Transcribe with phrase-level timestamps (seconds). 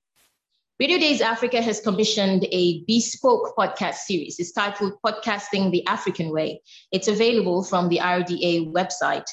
[0.79, 4.35] Radio Days Africa has commissioned a bespoke podcast series.
[4.37, 6.61] It's titled Podcasting the African Way.
[6.91, 9.25] It's available from the RDA website.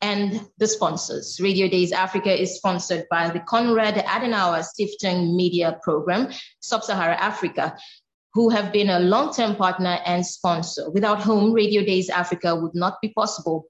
[0.00, 1.40] And the sponsors.
[1.40, 7.76] Radio Days Africa is sponsored by the Konrad Adenauer Stiftung Media Program, Sub Sahara Africa,
[8.32, 12.76] who have been a long term partner and sponsor, without whom Radio Days Africa would
[12.76, 13.66] not be possible.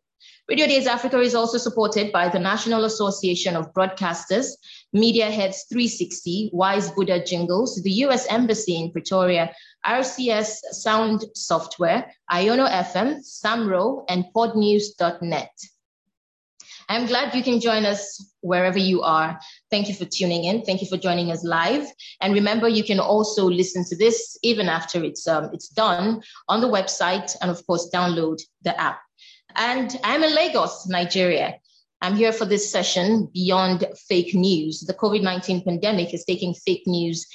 [0.48, 4.46] Radio Days Africa is also supported by the National Association of Broadcasters,
[4.94, 9.54] Media Heads 360, Wise Buddha Jingles, the US Embassy in Pretoria,
[9.84, 15.50] RCS Sound Software, Iono FM, Samro, and podnews.net.
[16.88, 19.38] I'm glad you can join us wherever you are.
[19.70, 20.62] Thank you for tuning in.
[20.62, 21.86] Thank you for joining us live.
[22.22, 26.62] And remember, you can also listen to this even after it's um, it's done on
[26.62, 29.00] the website, and of course, download the app.
[29.54, 31.58] And I'm in Lagos, Nigeria.
[32.00, 34.80] I'm here for this session beyond fake news.
[34.80, 37.26] The COVID 19 pandemic is taking fake news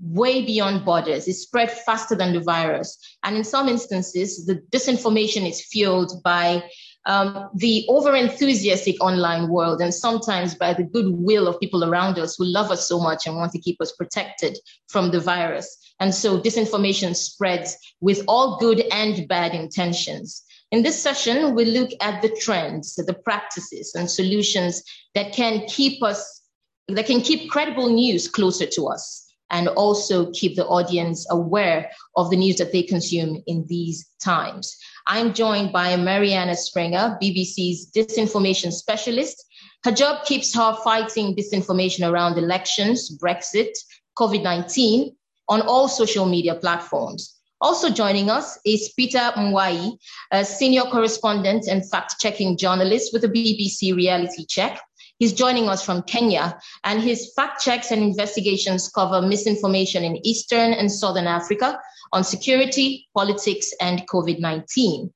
[0.00, 1.28] way beyond borders.
[1.28, 2.98] It's spread faster than the virus.
[3.22, 6.64] And in some instances, the disinformation is fueled by
[7.06, 12.36] um, the over enthusiastic online world and sometimes by the goodwill of people around us
[12.36, 14.58] who love us so much and want to keep us protected
[14.88, 15.76] from the virus.
[16.00, 20.42] And so disinformation spreads with all good and bad intentions.
[20.74, 24.82] In this session, we look at the trends, the practices, and solutions
[25.14, 26.42] that can keep us,
[26.88, 32.28] that can keep credible news closer to us and also keep the audience aware of
[32.28, 34.76] the news that they consume in these times.
[35.06, 39.46] I'm joined by Marianna Springer, BBC's disinformation specialist.
[39.84, 43.78] Her job keeps her fighting disinformation around elections, Brexit,
[44.18, 45.14] COVID 19
[45.48, 47.33] on all social media platforms.
[47.64, 49.96] Also joining us is Peter Mwai,
[50.30, 54.82] a senior correspondent and fact checking journalist with the BBC Reality Check.
[55.18, 60.74] He's joining us from Kenya, and his fact checks and investigations cover misinformation in Eastern
[60.74, 61.80] and Southern Africa
[62.12, 65.10] on security, politics, and COVID 19.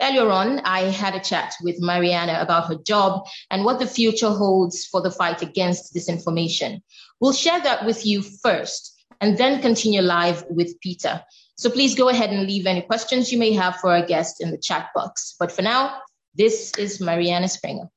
[0.00, 4.30] Earlier on, I had a chat with Marianna about her job and what the future
[4.30, 6.80] holds for the fight against disinformation.
[7.18, 11.22] We'll share that with you first and then continue live with Peter.
[11.56, 14.50] So please go ahead and leave any questions you may have for our guest in
[14.50, 15.36] the chat box.
[15.38, 16.00] But for now,
[16.34, 17.88] this is Marianna Springer.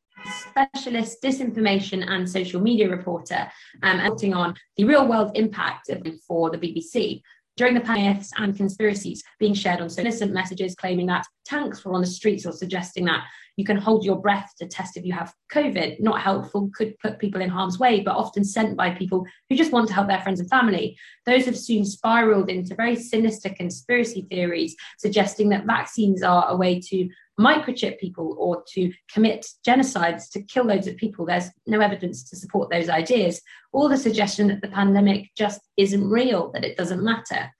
[0.50, 3.52] Specialist disinformation and social media reporter,
[3.84, 5.90] um, acting on the real world impact
[6.26, 7.22] for the BBC
[7.60, 11.94] during the myths and conspiracies being shared on so innocent messages claiming that tanks were
[11.94, 13.26] on the streets or suggesting that
[13.58, 16.00] you can hold your breath to test if you have COVID.
[16.00, 19.74] Not helpful, could put people in harm's way, but often sent by people who just
[19.74, 20.98] want to help their friends and family.
[21.26, 26.80] Those have soon spiraled into very sinister conspiracy theories, suggesting that vaccines are a way
[26.80, 27.10] to
[27.40, 31.26] microchip people or to commit genocides to kill loads of people.
[31.26, 33.42] There's no evidence to support those ideas,
[33.72, 37.52] or the suggestion that the pandemic just isn't real, that it doesn't matter.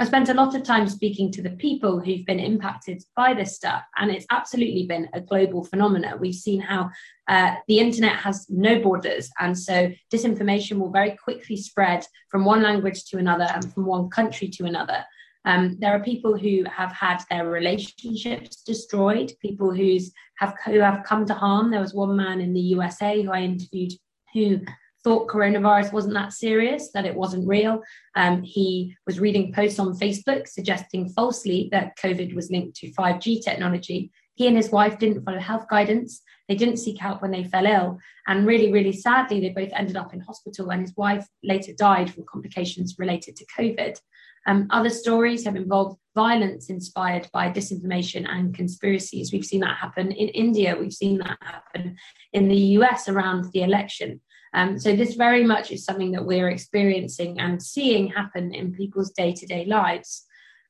[0.00, 3.56] I spent a lot of time speaking to the people who've been impacted by this
[3.56, 6.20] stuff, and it's absolutely been a global phenomenon.
[6.20, 6.90] We've seen how
[7.26, 12.62] uh, the internet has no borders, and so disinformation will very quickly spread from one
[12.62, 15.04] language to another and from one country to another.
[15.48, 21.04] Um, there are people who have had their relationships destroyed, people who's have who have
[21.04, 21.70] come to harm.
[21.70, 23.92] There was one man in the USA who I interviewed
[24.34, 24.60] who
[25.02, 27.80] thought coronavirus wasn't that serious, that it wasn't real.
[28.14, 33.42] Um, he was reading posts on Facebook suggesting falsely that COVID was linked to 5G
[33.42, 34.10] technology.
[34.34, 36.20] He and his wife didn't follow health guidance.
[36.48, 37.98] They didn't seek help when they fell ill.
[38.26, 42.12] And really, really sadly, they both ended up in hospital, and his wife later died
[42.12, 43.98] from complications related to COVID.
[44.46, 49.32] Um, other stories have involved violence inspired by disinformation and conspiracies.
[49.32, 51.96] We've seen that happen in India, we've seen that happen
[52.32, 54.20] in the US around the election.
[54.54, 59.10] Um, so, this very much is something that we're experiencing and seeing happen in people's
[59.10, 60.24] day to day lives.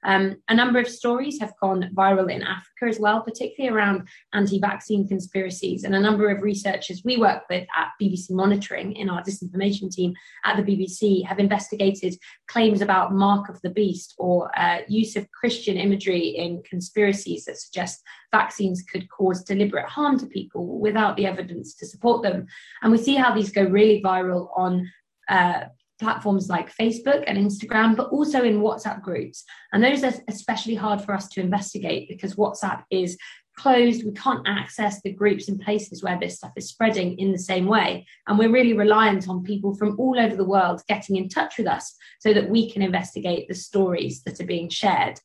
[0.04, 4.60] Um, a number of stories have gone viral in Africa as well, particularly around anti
[4.60, 5.84] vaccine conspiracies.
[5.84, 10.14] And a number of researchers we work with at BBC Monitoring in our disinformation team
[10.44, 12.14] at the BBC have investigated
[12.46, 17.58] claims about mark of the beast or uh, use of Christian imagery in conspiracies that
[17.58, 22.46] suggest vaccines could cause deliberate harm to people without the evidence to support them.
[22.82, 24.88] And we see how these go really viral on
[25.28, 25.64] uh,
[25.98, 29.44] platforms like Facebook and Instagram, but also in WhatsApp groups.
[29.72, 33.16] And those are especially hard for us to investigate because WhatsApp is
[33.56, 34.04] closed.
[34.04, 37.66] We can't access the groups and places where this stuff is spreading in the same
[37.66, 38.06] way.
[38.26, 41.66] And we're really reliant on people from all over the world getting in touch with
[41.66, 45.20] us so that we can investigate the stories that are being shared.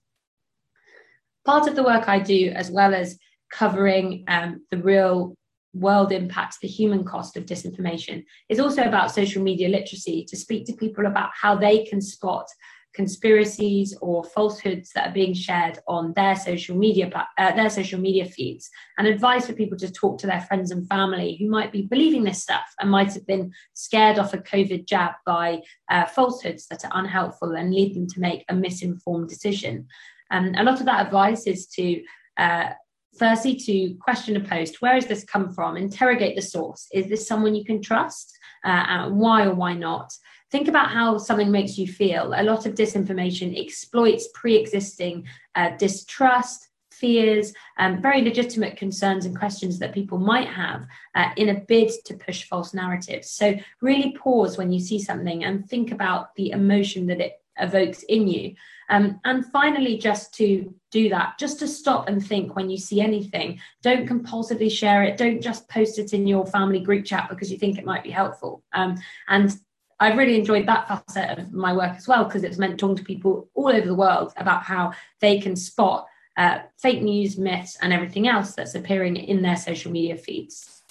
[1.46, 3.18] Part of the work I do, as well as
[3.52, 5.36] covering um, the real
[5.74, 10.66] world impacts the human cost of disinformation It's also about social media literacy to speak
[10.68, 12.48] to people about how they can spot
[12.94, 18.26] conspiracies or falsehoods that are being shared on their social media uh, their social media
[18.26, 18.70] feeds.
[18.98, 22.24] And advice for people to talk to their friends and family who might be believing
[22.24, 26.86] this stuff and might have been scared off a covid jab by uh, falsehoods that
[26.86, 29.88] are unhelpful and lead them to make a misinformed decision.
[30.30, 32.02] And a lot of that advice is to
[32.38, 32.70] uh,
[33.18, 35.78] firstly to question a post where has this come from?
[35.78, 36.88] Interrogate the source.
[36.94, 38.38] Is this someone you can trust?
[38.64, 40.14] Uh, why or why not?
[40.52, 42.34] Think about how something makes you feel.
[42.36, 49.80] A lot of disinformation exploits pre-existing uh, distrust fears um, very legitimate concerns and questions
[49.80, 53.30] that people might have uh, in a bid to push false narratives.
[53.32, 58.04] So really pause when you see something and think about the emotion that it evokes
[58.04, 58.56] in you.
[58.90, 63.02] Um, and finally, just to do that, just to stop and think when you see
[63.02, 63.60] anything.
[63.82, 65.18] Don't compulsively share it.
[65.18, 68.12] Don't just post it in your family group chat because you think it might be
[68.12, 68.64] helpful.
[68.74, 68.98] Um,
[69.28, 69.58] and
[70.00, 73.04] I've really enjoyed that facet of my work as well because it's meant talking to
[73.04, 77.94] people all over the world about how they can spot uh, fake news, myths, and
[77.94, 80.83] everything else that's appearing in their social media feeds.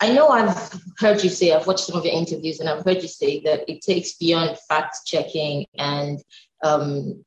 [0.00, 3.02] I know I've heard you say, I've watched some of your interviews, and I've heard
[3.02, 6.22] you say that it takes beyond fact checking and
[6.62, 7.24] um,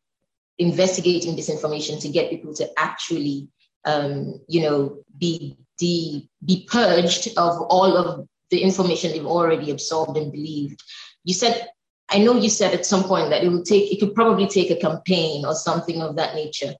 [0.60, 3.48] investigating disinformation to get people to actually,
[3.86, 10.18] um, you know, be de- be purged of all of the information they've already absorbed
[10.18, 10.84] and believed.
[11.24, 11.68] You said,
[12.10, 14.70] I know you said at some point that it would take, it could probably take
[14.70, 16.74] a campaign or something of that nature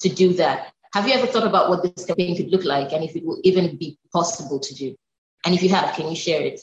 [0.00, 0.72] to do that.
[0.92, 3.40] Have you ever thought about what this campaign could look like and if it will
[3.42, 4.96] even be possible to do?
[5.46, 6.60] And if you have, can you share it?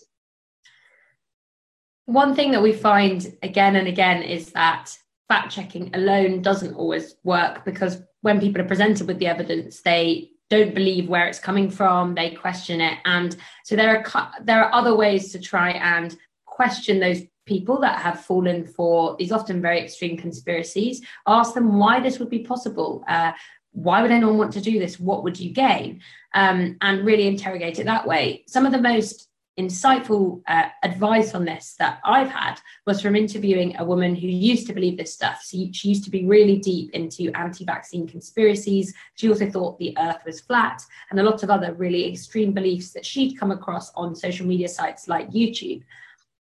[2.05, 4.95] One thing that we find again and again is that
[5.29, 10.31] fact checking alone doesn't always work because when people are presented with the evidence, they
[10.49, 12.97] don't believe where it's coming from, they question it.
[13.05, 16.15] And so there are there are other ways to try and
[16.45, 21.99] question those people that have fallen for these often very extreme conspiracies ask them why
[21.99, 23.33] this would be possible uh,
[23.73, 24.99] why would anyone want to do this?
[24.99, 26.01] What would you gain?
[26.33, 28.43] Um, and really interrogate it that way.
[28.47, 29.27] Some of the most
[29.59, 34.65] insightful uh, advice on this that I've had was from interviewing a woman who used
[34.67, 35.45] to believe this stuff.
[35.47, 38.93] She, she used to be really deep into anti vaccine conspiracies.
[39.15, 40.81] She also thought the earth was flat
[41.11, 44.67] and a lot of other really extreme beliefs that she'd come across on social media
[44.67, 45.83] sites like YouTube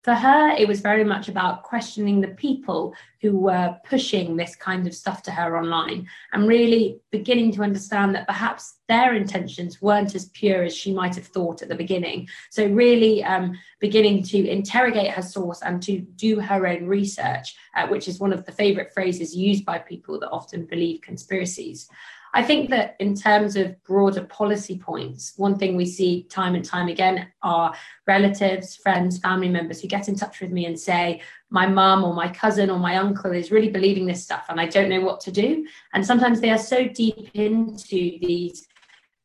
[0.02, 4.88] for her, it was very much about questioning the people who were pushing this kind
[4.88, 10.16] of stuff to her online and really beginning to understand that perhaps their intentions weren't
[10.16, 12.28] as pure as she might have thought at the beginning.
[12.50, 17.86] So, really um, beginning to interrogate her source and to do her own research, uh,
[17.86, 21.88] which is one of the favorite phrases used by people that often believe conspiracies.
[22.34, 26.64] I think that in terms of broader policy points, one thing we see time and
[26.64, 27.74] time again are
[28.06, 31.20] relatives, friends, family members who get in touch with me and say,
[31.50, 34.66] my mum or my cousin or my uncle is really believing this stuff and I
[34.66, 35.66] don't know what to do.
[35.92, 38.66] And sometimes they are so deep into these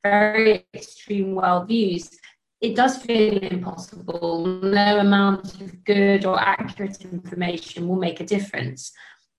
[0.04, 2.14] very extreme worldviews
[2.60, 4.46] it does feel impossible.
[4.64, 8.92] No amount of good or accurate information will make a difference.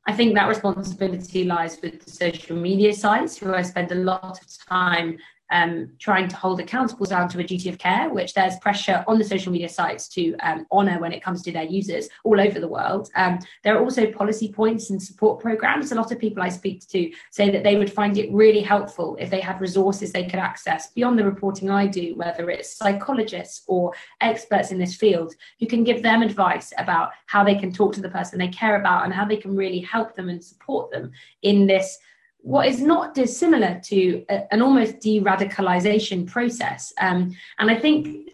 [0.08, 4.40] I think that responsibility lies with the social media sites, who I spend a lot
[4.40, 5.18] of time
[5.50, 9.18] um, trying to hold accountable down to a duty of care, which there's pressure on
[9.18, 12.60] the social media sites to um, honour when it comes to their users all over
[12.60, 13.10] the world.
[13.14, 15.92] Um, there are also policy points and support programs.
[15.92, 19.16] A lot of people I speak to say that they would find it really helpful
[19.18, 23.62] if they had resources they could access beyond the reporting I do, whether it's psychologists
[23.66, 27.92] or experts in this field who can give them advice about how they can talk
[27.94, 30.90] to the person they care about and how they can really help them and support
[30.90, 31.10] them
[31.42, 31.98] in this
[32.40, 36.92] what is not dissimilar to a, an almost de-radicalization process.
[37.00, 38.30] Um, and I think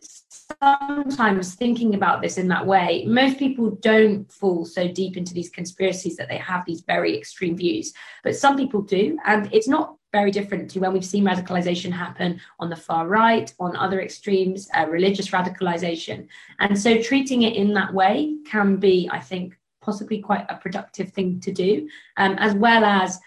[0.60, 5.50] sometimes thinking about this in that way, most people don't fall so deep into these
[5.50, 7.92] conspiracies that they have these very extreme views,
[8.22, 9.18] but some people do.
[9.24, 13.52] And it's not very different to when we've seen radicalization happen on the far right,
[13.58, 16.28] on other extremes, uh, religious radicalization.
[16.60, 21.10] And so treating it in that way can be, I think, possibly quite a productive
[21.12, 23.18] thing to do, um, as well as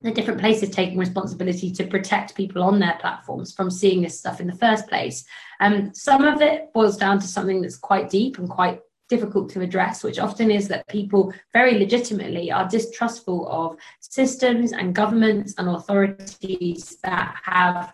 [0.00, 4.40] the different places taking responsibility to protect people on their platforms from seeing this stuff
[4.40, 5.24] in the first place.
[5.60, 9.60] Um, some of it boils down to something that's quite deep and quite difficult to
[9.60, 15.68] address, which often is that people very legitimately are distrustful of systems and governments and
[15.68, 17.92] authorities that have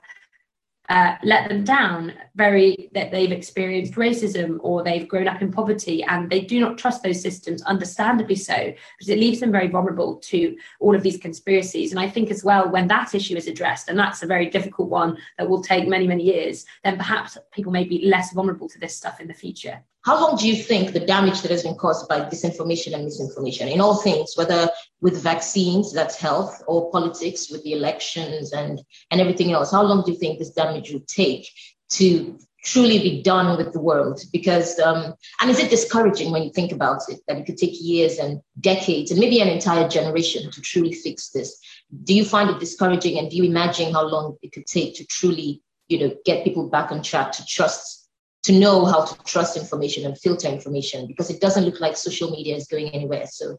[0.88, 6.02] uh, let them down very that they've experienced racism or they've grown up in poverty
[6.04, 10.16] and they do not trust those systems understandably so because it leaves them very vulnerable
[10.16, 11.90] to all of these conspiracies.
[11.90, 14.88] And i think as well when that issue is addressed and that's a very difficult
[14.90, 18.78] one that will take many many years then perhaps people may be less vulnerable to
[18.78, 21.76] this stuff in the future how long do you think the damage that has been
[21.76, 24.68] caused by disinformation and misinformation in all things, whether
[25.00, 30.04] with vaccines, that's health, or politics with the elections and, and everything else, how long
[30.04, 31.48] do you think this damage will take
[31.88, 34.20] to truly be done with the world?
[34.30, 37.80] Because, um, and is it discouraging when you think about it, that it could take
[37.80, 41.58] years and decades and maybe an entire generation to truly fix this?
[42.04, 45.06] Do you find it discouraging and do you imagine how long it could take to
[45.06, 48.03] truly, you know, get people back on track to trust
[48.44, 52.30] to know how to trust information and filter information because it doesn't look like social
[52.30, 53.26] media is going anywhere.
[53.26, 53.58] So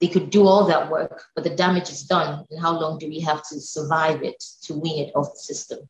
[0.00, 2.44] they could do all that work, but the damage is done.
[2.50, 5.80] And how long do we have to survive it to wean it off the system?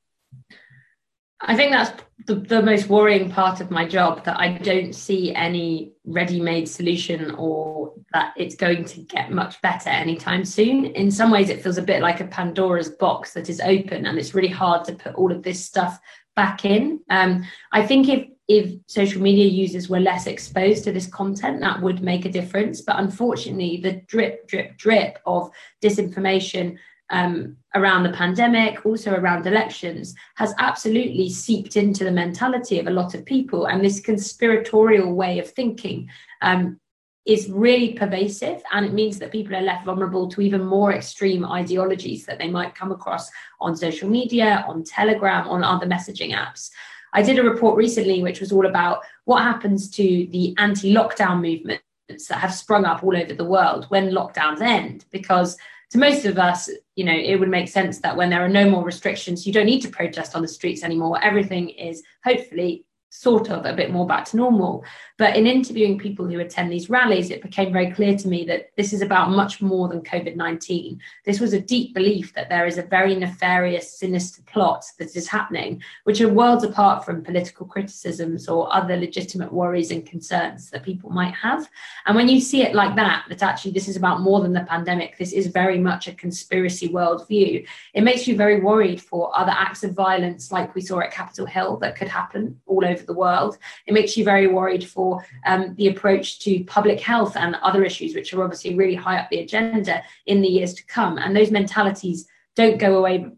[1.40, 5.32] I think that's the, the most worrying part of my job that I don't see
[5.34, 10.86] any ready made solution or that it's going to get much better anytime soon.
[10.86, 14.18] In some ways, it feels a bit like a Pandora's box that is open, and
[14.18, 16.00] it's really hard to put all of this stuff
[16.38, 17.00] back in.
[17.10, 18.22] Um, I think if
[18.58, 22.80] if social media users were less exposed to this content, that would make a difference.
[22.80, 25.50] But unfortunately, the drip, drip, drip of
[25.84, 26.78] disinformation
[27.10, 32.96] um, around the pandemic, also around elections, has absolutely seeped into the mentality of a
[33.00, 33.66] lot of people.
[33.66, 36.08] And this conspiratorial way of thinking
[36.40, 36.80] um,
[37.28, 38.62] is really pervasive.
[38.72, 38.94] And it mm.
[38.94, 42.90] means that people are left vulnerable to even more extreme ideologies that they might come
[42.90, 43.30] across
[43.60, 46.70] on social media, on Telegram, on other messaging apps.
[47.12, 51.40] I did a report recently which was all about what happens to the anti lockdown
[51.42, 55.56] movements that have sprung up all over the world when lockdowns end, because
[55.90, 58.68] to most of us, you know, it would make sense that when there are no
[58.68, 61.22] more restrictions, you don't need to protest on the streets anymore.
[61.22, 64.84] Everything is hopefully sort of a bit more back to normal.
[65.16, 68.70] But in interviewing people who attend these rallies, it became very clear to me that
[68.76, 71.00] this is about much more than COVID 19.
[71.24, 75.26] This was a deep belief that there is a very nefarious, sinister plot that is
[75.26, 80.84] happening, which are worlds apart from political criticisms or other legitimate worries and concerns that
[80.84, 81.68] people might have.
[82.06, 84.64] And when you see it like that, that actually this is about more than the
[84.64, 89.52] pandemic, this is very much a conspiracy worldview, it makes you very worried for other
[89.52, 93.12] acts of violence like we saw at Capitol Hill that could happen all over the
[93.12, 93.58] world.
[93.86, 98.14] It makes you very worried for um, the approach to public health and other issues,
[98.14, 101.18] which are obviously really high up the agenda in the years to come.
[101.18, 102.26] And those mentalities
[102.56, 103.30] don't go away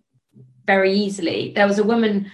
[0.67, 1.53] very easily.
[1.55, 2.31] There was a woman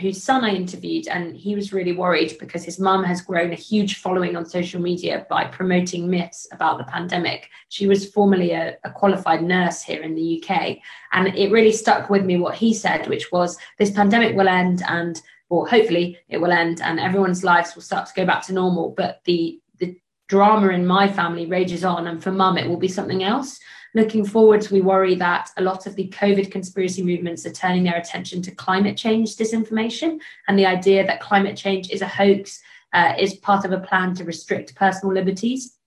[0.00, 3.56] whose son I interviewed, and he was really worried because his mum has grown a
[3.56, 7.48] huge following on social media by promoting myths about the pandemic.
[7.68, 10.78] She was formerly a, a, qualified nurse here in the UK,
[11.12, 14.82] and it really stuck with me what he said, which was this pandemic will end
[14.88, 18.52] and or hopefully it will end and everyone's lives will start to go back to
[18.52, 18.90] normal.
[18.90, 19.96] But the the
[20.28, 23.58] drama in my family rages on, and for mum, it will be something else.
[23.94, 27.96] Looking forward, we worry that a lot of the COVID conspiracy movements are turning their
[27.96, 32.60] attention to climate change disinformation and the idea that climate change is a hoax,
[32.92, 35.77] uh, is part of a plan to restrict personal liberties.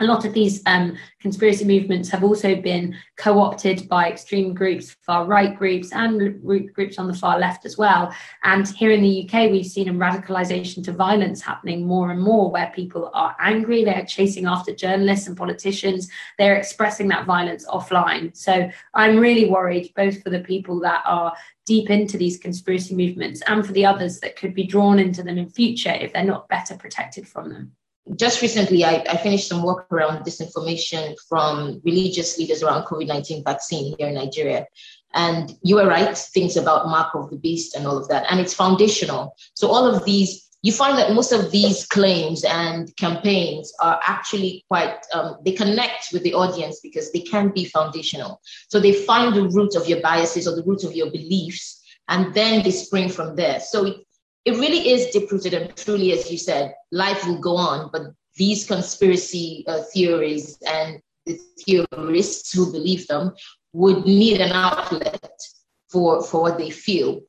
[0.00, 4.96] A lot of these um, conspiracy movements have also been co opted by extreme groups,
[5.02, 8.12] far right groups, and groups on the far left as well.
[8.42, 12.50] And here in the UK, we've seen a radicalisation to violence happening more and more,
[12.50, 16.08] where people are angry, they're chasing after journalists and politicians,
[16.38, 18.36] they're expressing that violence offline.
[18.36, 21.34] So I'm really worried both for the people that are
[21.66, 25.38] deep into these conspiracy movements and for the others that could be drawn into them
[25.38, 27.72] in future if they're not better protected from them
[28.16, 33.44] just recently, I, I, finished some work around disinformation from religious leaders around COVID 19
[33.44, 34.66] vaccine here in Nigeria.
[35.14, 38.26] And you were right, things about mark of the beast and all of that.
[38.28, 39.34] And it's foundational.
[39.54, 44.64] So, all of these, you find that most of these claims and campaigns are actually
[44.68, 48.40] quite, um, they connect with the audience because they can be foundational.
[48.68, 52.34] So, they find the root of your biases or the root of your beliefs, and
[52.34, 53.60] then they spring from there.
[53.60, 53.96] So, it,
[54.44, 57.90] it really is deep rooted and truly, as you said, life will go on.
[57.92, 58.02] But
[58.36, 63.32] these conspiracy uh, theories and the theorists who believe them
[63.72, 65.40] would need an outlet
[65.90, 67.20] for, for what they feel.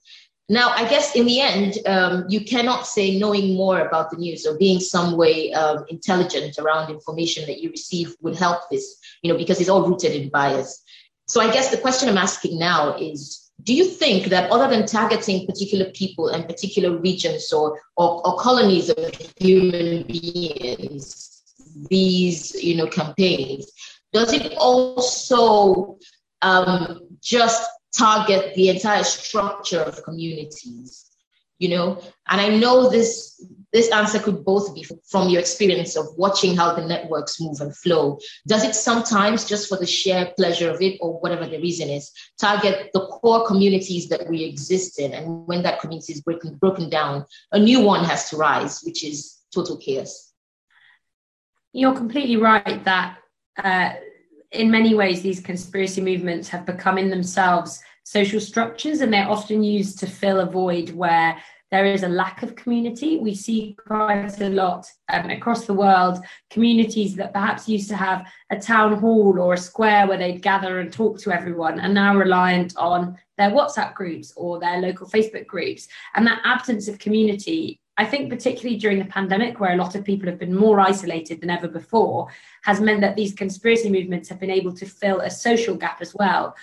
[0.48, 4.45] Now, I guess in the end, um, you cannot say knowing more about the news
[4.45, 9.31] or being some way um, intelligent around information that you receive would help this, you
[9.31, 10.84] know, because it's all rooted in bias.
[11.27, 14.85] So I guess the question I'm asking now is do you think that other than
[14.85, 21.43] targeting particular people and particular regions or, or, or colonies of human beings,
[21.89, 23.71] these you know campaigns,
[24.13, 25.97] does it also
[26.41, 31.12] um, just target the entire structure of communities?
[31.57, 33.43] You know, and I know this
[33.75, 37.75] this answer could both be from your experience of watching how the networks move and
[37.75, 38.17] flow.
[38.48, 42.10] Does it sometimes, just for the sheer pleasure of it or whatever the reason is,
[42.39, 45.12] target the core communities that we exist in?
[45.12, 49.03] And when that community is broken, broken down, a new one has to rise, which
[49.03, 50.32] is total chaos.
[51.74, 53.17] You're completely right that
[53.62, 53.89] uh,
[54.51, 59.63] in many ways, these conspiracy movements have become in themselves social structures and they're often
[59.63, 61.41] used to fill a void where
[61.72, 63.17] there is a lack of community.
[63.17, 66.19] We see quite a lot um, across the world
[66.50, 70.79] communities that perhaps used to have a town hall or a square where they'd gather
[70.79, 75.48] and talk to everyone and now reliant on their WhatsApp groups or their local Facebook
[75.48, 75.88] groups.
[76.13, 80.05] And that absence of community, I think, particularly during the pandemic, where a lot of
[80.05, 82.27] people have been more isolated than ever before,
[82.63, 86.13] has meant that these conspiracy movements have been able to fill a social gap as
[86.13, 86.55] well.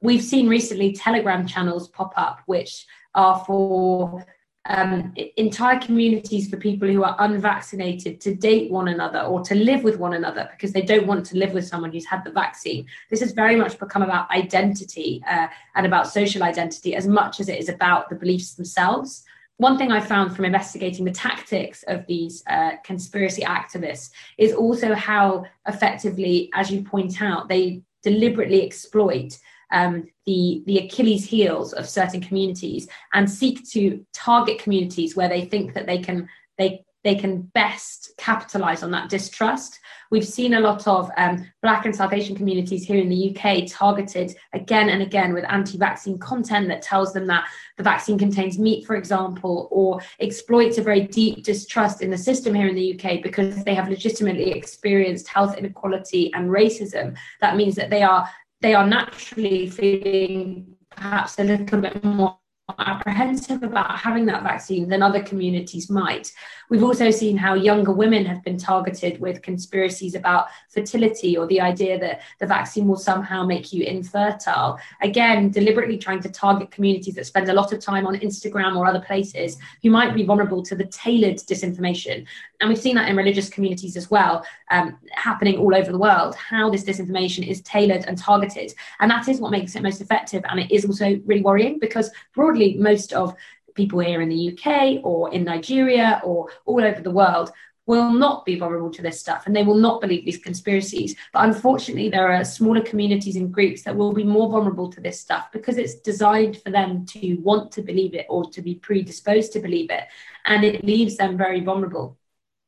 [0.00, 4.24] We've seen recently Telegram channels pop up, which are for
[4.66, 9.84] um, entire communities for people who are unvaccinated to date one another or to live
[9.84, 12.86] with one another because they don't want to live with someone who's had the vaccine.
[13.10, 17.48] This has very much become about identity uh, and about social identity as much as
[17.48, 19.24] it is about the beliefs themselves.
[19.58, 24.94] One thing I found from investigating the tactics of these uh, conspiracy activists is also
[24.94, 29.38] how effectively, as you point out, they deliberately exploit
[29.74, 35.44] um, the, the Achilles heels of certain communities and seek to target communities where they
[35.44, 39.78] think that they can they they can best capitalize on that distrust.
[40.10, 43.66] We've seen a lot of um, Black and South Asian communities here in the UK
[43.68, 48.58] targeted again and again with anti vaccine content that tells them that the vaccine contains
[48.58, 52.94] meat, for example, or exploits a very deep distrust in the system here in the
[52.94, 57.14] UK because they have legitimately experienced health inequality and racism.
[57.42, 58.26] That means that they are
[58.60, 62.38] they are naturally feeling perhaps a little bit more
[62.78, 66.32] apprehensive about having that vaccine than other communities might.
[66.70, 71.60] We've also seen how younger women have been targeted with conspiracies about fertility or the
[71.60, 74.78] idea that the vaccine will somehow make you infertile.
[75.02, 78.86] Again, deliberately trying to target communities that spend a lot of time on Instagram or
[78.86, 82.26] other places who might be vulnerable to the tailored disinformation.
[82.60, 86.34] And we've seen that in religious communities as well, um, happening all over the world,
[86.36, 88.72] how this disinformation is tailored and targeted.
[89.00, 90.42] And that is what makes it most effective.
[90.48, 92.10] And it is also really worrying because
[92.54, 93.34] broadly, most of
[93.74, 97.50] people here in the UK or in Nigeria or all over the world
[97.86, 101.14] will not be vulnerable to this stuff and they will not believe these conspiracies.
[101.32, 105.20] But unfortunately, there are smaller communities and groups that will be more vulnerable to this
[105.20, 109.52] stuff because it's designed for them to want to believe it or to be predisposed
[109.52, 110.04] to believe it.
[110.46, 112.16] And it leaves them very vulnerable.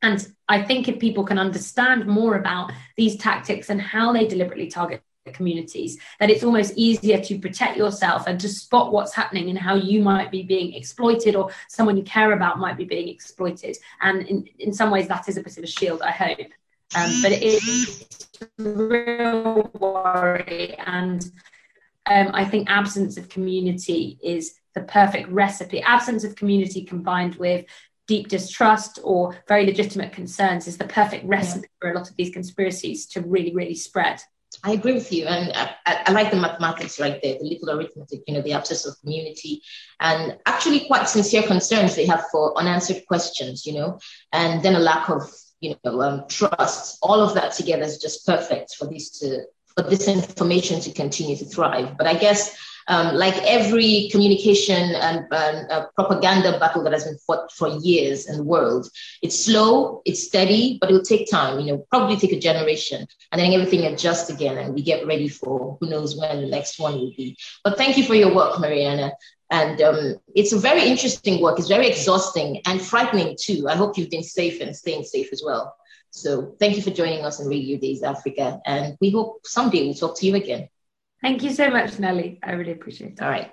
[0.02, 4.66] And I think if people can understand more about these tactics and how they deliberately
[4.66, 9.58] target communities that it's almost easier to protect yourself and to spot what's happening and
[9.58, 13.76] how you might be being exploited or someone you care about might be being exploited
[14.02, 16.38] and in, in some ways that is a bit of a shield i hope
[16.94, 18.06] um, but it is
[18.58, 21.30] real worry and
[22.06, 27.64] um, i think absence of community is the perfect recipe absence of community combined with
[28.06, 31.76] deep distrust or very legitimate concerns is the perfect recipe yeah.
[31.80, 34.20] for a lot of these conspiracies to really, really spread.
[34.64, 35.26] I agree with you.
[35.26, 38.86] And I, I, like the mathematics right there, the little arithmetic, you know, the absence
[38.86, 39.62] of community
[40.00, 43.98] and actually quite sincere concerns they have for unanswered questions, you know,
[44.32, 45.22] and then a lack of,
[45.60, 46.98] you know, um, trust.
[47.02, 51.36] All of that together is just perfect for these to, for this information to continue
[51.36, 51.96] to thrive.
[51.96, 52.56] But I guess
[52.88, 58.36] um, like every communication and, uh, propaganda battle that has been fought for years in
[58.36, 58.88] the world,
[59.22, 63.40] it's slow, it's steady, but it'll take time, you know, probably take a generation and
[63.40, 66.94] then everything adjusts again and we get ready for who knows when the next one
[66.94, 67.36] will be.
[67.64, 69.12] But thank you for your work, Marianna.
[69.50, 71.58] And um, it's a very interesting work.
[71.58, 73.68] It's very exhausting and frightening too.
[73.68, 75.74] I hope you've been safe and staying safe as well.
[76.10, 78.60] So thank you for joining us on Radio Days Africa.
[78.64, 80.68] And we hope someday we'll talk to you again.
[81.22, 82.38] Thank you so much, Nelly.
[82.42, 83.22] I really appreciate it.
[83.22, 83.50] All right.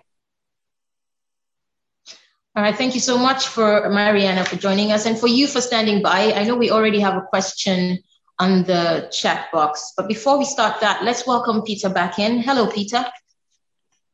[2.56, 2.76] All right.
[2.76, 6.34] Thank you so much for Marianna for joining us and for you for standing by.
[6.34, 8.00] I know we already have a question
[8.38, 12.42] on the chat box, but before we start that, let's welcome Peter back in.
[12.42, 13.06] Hello, Peter.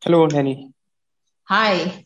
[0.03, 0.71] Hello, Nelly.
[1.43, 2.05] Hi.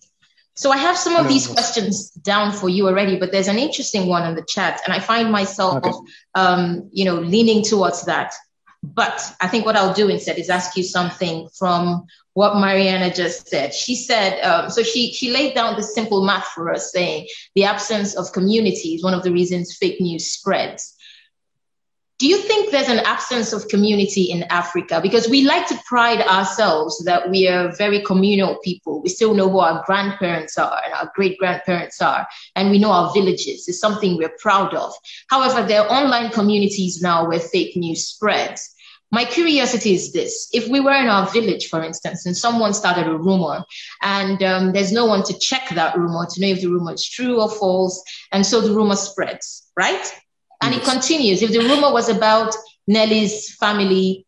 [0.55, 4.07] So I have some of these questions down for you already, but there's an interesting
[4.07, 5.91] one in the chat, and I find myself, okay.
[6.35, 8.33] um, you know, leaning towards that.
[8.83, 13.47] But I think what I'll do instead is ask you something from what Marianna just
[13.47, 13.73] said.
[13.73, 17.63] She said, um, so she, she laid down the simple math for us, saying the
[17.63, 20.97] absence of community is one of the reasons fake news spreads.
[22.19, 24.99] Do you think there's an absence of community in Africa?
[25.01, 29.01] Because we like to pride ourselves that we are very communal people.
[29.01, 32.91] We still know who our grandparents are and our great grandparents are, and we know
[32.91, 33.67] our villages.
[33.67, 34.93] It's something we're proud of.
[35.29, 38.69] However, there are online communities now where fake news spreads.
[39.11, 43.07] My curiosity is this if we were in our village, for instance, and someone started
[43.07, 43.63] a rumor,
[44.01, 47.07] and um, there's no one to check that rumor to know if the rumor is
[47.07, 50.13] true or false, and so the rumor spreads, right?
[50.63, 50.87] And yes.
[50.87, 51.41] it continues.
[51.41, 52.55] If the rumor was about
[52.87, 54.25] Nelly's family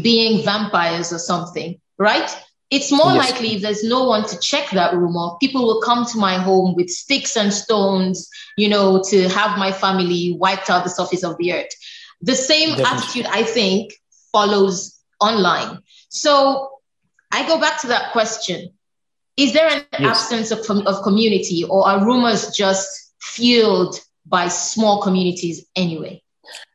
[0.00, 2.30] being vampires or something, right?
[2.70, 3.30] It's more yes.
[3.30, 6.74] likely if there's no one to check that rumor, people will come to my home
[6.76, 11.36] with sticks and stones, you know, to have my family wiped out the surface of
[11.38, 11.70] the earth.
[12.20, 12.98] The same Definitely.
[12.98, 13.92] attitude, I think,
[14.32, 15.78] follows online.
[16.10, 16.70] So
[17.32, 18.70] I go back to that question.
[19.38, 20.02] Is there an yes.
[20.02, 26.22] absence of, of community or are rumors just fueled by small communities anyway?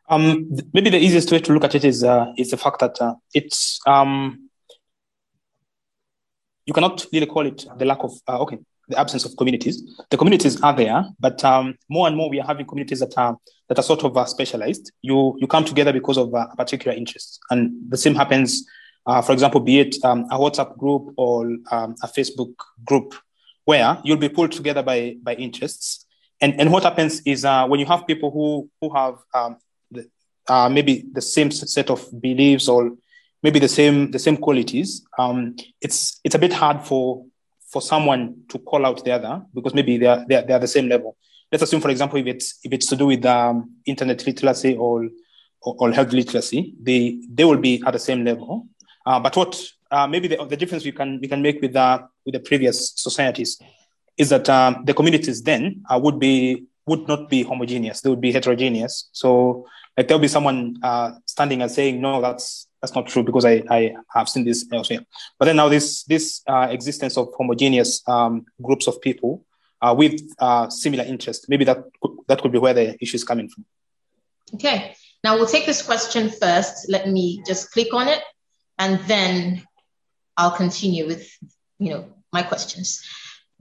[0.09, 3.01] Um, maybe the easiest way to look at it is uh, is the fact that
[3.01, 4.49] uh, it's um,
[6.65, 9.81] you cannot really call it the lack of uh, okay the absence of communities.
[10.09, 13.37] The communities are there, but um, more and more we are having communities that are
[13.69, 14.91] that are sort of uh, specialized.
[15.01, 18.65] You you come together because of uh, a particular interest, and the same happens.
[19.05, 22.53] Uh, for example, be it um, a WhatsApp group or um, a Facebook
[22.85, 23.15] group,
[23.65, 26.02] where you'll be pulled together by by interests.
[26.43, 29.55] And and what happens is uh, when you have people who who have um,
[29.89, 30.09] the,
[30.49, 32.91] uh, maybe the same set of beliefs or
[33.41, 37.25] maybe the same the same qualities, um, it's it's a bit hard for
[37.71, 40.59] for someone to call out the other because maybe they are, they are, they are
[40.59, 41.15] the same level.
[41.49, 45.07] Let's assume, for example, if it's if it's to do with um, internet literacy or,
[45.61, 48.67] or, health literacy, they they will be at the same level.
[49.05, 49.51] Uh, but what
[49.91, 52.91] uh, maybe the, the difference we can we can make with uh, with the previous
[52.97, 53.61] societies
[54.17, 58.21] is that um, the communities then uh, would be would not be homogeneous; they would
[58.21, 59.09] be heterogeneous.
[59.11, 63.45] So, like there'll be someone uh, standing and saying, "No, that's that's not true because
[63.45, 65.05] I, I have seen this elsewhere.
[65.39, 69.45] But then now this this uh, existence of homogeneous um, groups of people
[69.81, 71.77] uh, with uh, similar interests, maybe that
[72.27, 73.63] that could be where the issue is coming from.
[74.55, 76.89] Okay, now we'll take this question first.
[76.89, 78.21] Let me just click on it,
[78.77, 79.63] and then
[80.35, 81.25] I'll continue with
[81.79, 83.01] you know my questions.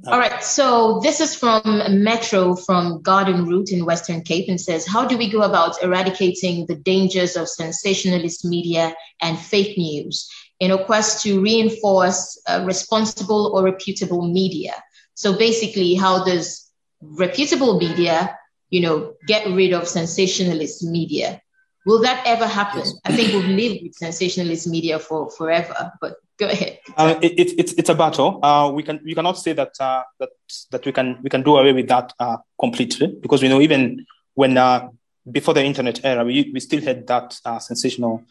[0.07, 1.63] All right, so this is from
[2.03, 6.67] Metro from Garden Route in Western Cape and says, How do we go about eradicating
[6.67, 10.29] the dangers of sensationalist media and fake news
[10.59, 14.73] in a quest to reinforce responsible or reputable media?
[15.15, 16.69] So basically, how does
[17.01, 18.37] reputable media,
[18.71, 21.42] you know, get rid of sensationalist media?
[21.85, 22.81] Will that ever happen?
[22.81, 22.95] Yes.
[23.05, 26.79] I think we've lived with sensationalist media for forever, but go ahead.
[26.97, 28.39] Uh, it, it, it's it's a battle.
[28.43, 30.31] Uh, we can we cannot say that uh, that
[30.71, 34.07] that we can we can do away with that uh, completely because we know even
[34.35, 34.89] when uh,
[35.31, 38.23] before the internet era we, we still had that uh, sensational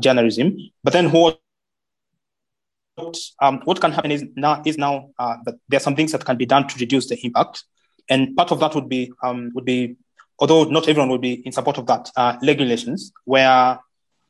[0.00, 0.56] journalism.
[0.82, 1.40] But then what
[3.40, 6.38] um, what can happen is now is now that there are some things that can
[6.38, 7.64] be done to reduce the impact,
[8.08, 9.96] and part of that would be um, would be
[10.38, 12.10] although not everyone would be in support of that
[12.42, 13.78] regulations where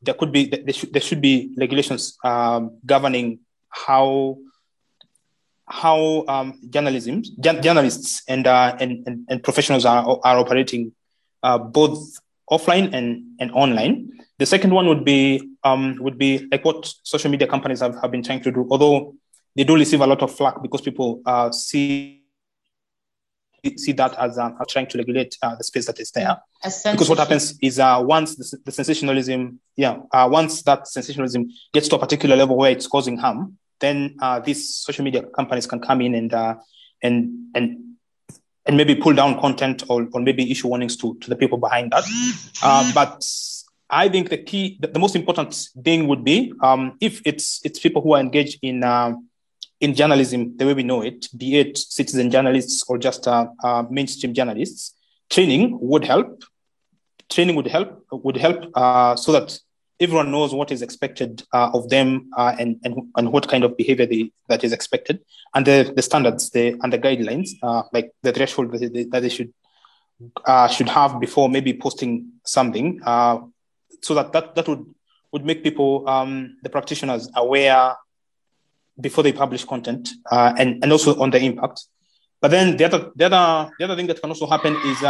[0.02, 3.38] there could be there should, there should be regulations um, governing
[3.70, 4.36] how
[5.66, 10.92] how um, journalism, journalists and, uh, and, and, and professionals are, are operating
[11.42, 12.18] uh, both
[12.50, 14.10] offline and, and online.
[14.38, 18.10] The second one would be um, would be like what social media companies have, have
[18.10, 19.14] been trying to do, although
[19.56, 22.23] they do receive a lot of flack because people uh, see
[23.76, 26.36] see that as uh, trying to regulate uh, the space that is there.
[26.62, 31.88] Because what happens is uh, once the, the, sensationalism, yeah, uh, once that sensationalism gets
[31.88, 35.80] to a particular level where it's causing harm, then uh, these social media companies can
[35.80, 36.54] come in and uh,
[37.02, 37.84] and and
[38.66, 41.92] and maybe pull down content or, or maybe issue warnings to, to the people behind
[41.92, 42.04] that.
[42.62, 43.22] Uh, but
[43.90, 47.78] I think the key, the, the, most important thing would be um, if it's it's
[47.78, 49.12] people who are engaged in uh,
[49.84, 53.84] in journalism the way we know it, be it citizen journalists or just uh, uh,
[53.90, 54.94] mainstream journalists,
[55.28, 56.42] training would help.
[57.30, 59.58] Training would help would help uh, so that
[60.00, 63.76] everyone knows what is expected uh, of them uh, and, and, and what kind of
[63.76, 65.20] behavior they, that is expected
[65.54, 69.20] and the, the standards the, and the guidelines uh, like the threshold that they, that
[69.20, 69.52] they should
[70.70, 73.00] should have before maybe posting something
[74.00, 74.84] so that, that that would
[75.32, 77.96] would make people um, the practitioners aware
[79.00, 81.86] before they publish content uh, and, and also on the impact.
[82.40, 85.02] But then the other the other the other thing that can also happen is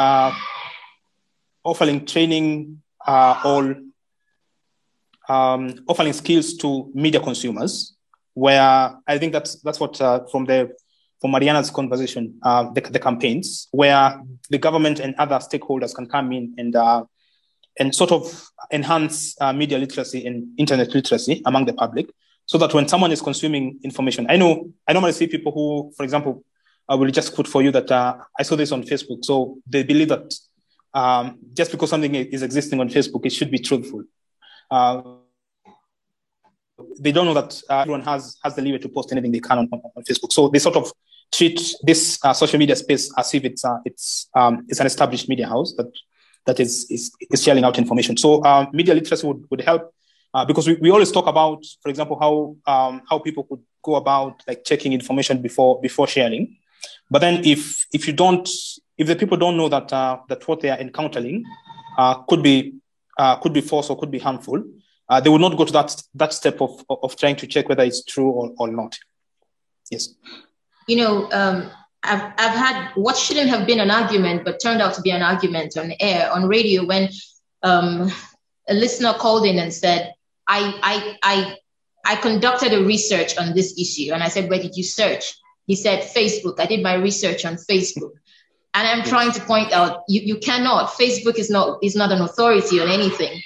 [1.64, 3.74] offering training all
[5.28, 7.96] um, offering skills to media consumers,
[8.34, 10.74] where I think that's that's what uh, from the
[11.20, 14.20] from Marianna's conversation, uh, the, the, campaigns, where
[14.50, 17.04] the government and other stakeholders can come in and uh,
[17.78, 22.06] and sort of enhance uh, media literacy and internet literacy among the public,
[22.46, 26.02] so that when someone is consuming information, I know I normally see people who, for
[26.02, 26.44] example,
[26.88, 29.82] I will just quote for you that uh, I saw this on Facebook, so they
[29.82, 30.34] believe that
[30.92, 34.04] um, just because something is existing on Facebook, it should be truthful.
[34.70, 35.02] Uh,
[36.98, 39.58] they don't know that uh, everyone has has the leeway to post anything they can
[39.58, 40.32] on, on Facebook.
[40.32, 40.92] So they sort of
[41.32, 45.28] treat this uh, social media space as if it's uh, it's um, it's an established
[45.28, 45.90] media house that
[46.46, 48.16] that is is, is sharing out information.
[48.16, 49.94] So um, media literacy would, would help
[50.34, 53.94] uh, because we, we always talk about, for example, how um, how people could go
[53.94, 56.56] about like checking information before before sharing.
[57.10, 58.48] But then if if you don't
[58.98, 61.44] if the people don't know that uh, that what they are encountering
[61.96, 62.74] uh, could be
[63.18, 64.62] uh, could be false or could be harmful,
[65.08, 67.84] uh, they would not go to that that step of of trying to check whether
[67.84, 68.98] it's true or, or not.
[69.90, 70.08] Yes.
[70.88, 71.70] You know, um,
[72.02, 75.22] I've I've had what shouldn't have been an argument, but turned out to be an
[75.22, 77.10] argument on air on radio when
[77.62, 78.10] um,
[78.68, 80.13] a listener called in and said,
[80.46, 81.56] "I I I
[82.04, 85.34] I conducted a research on this issue," and I said, "Where did you search?"
[85.66, 86.60] He said, "Facebook.
[86.60, 88.12] I did my research on Facebook."
[88.74, 90.90] And I'm trying to point out you, you cannot.
[90.90, 93.40] Facebook is not is not an authority on anything.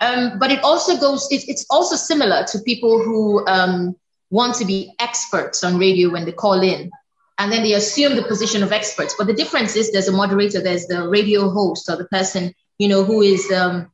[0.00, 1.28] Um, but it also goes.
[1.30, 3.96] It, it's also similar to people who um,
[4.30, 6.90] want to be experts on radio when they call in,
[7.38, 9.14] and then they assume the position of experts.
[9.16, 12.88] But the difference is there's a moderator, there's the radio host or the person you
[12.88, 13.90] know who is um,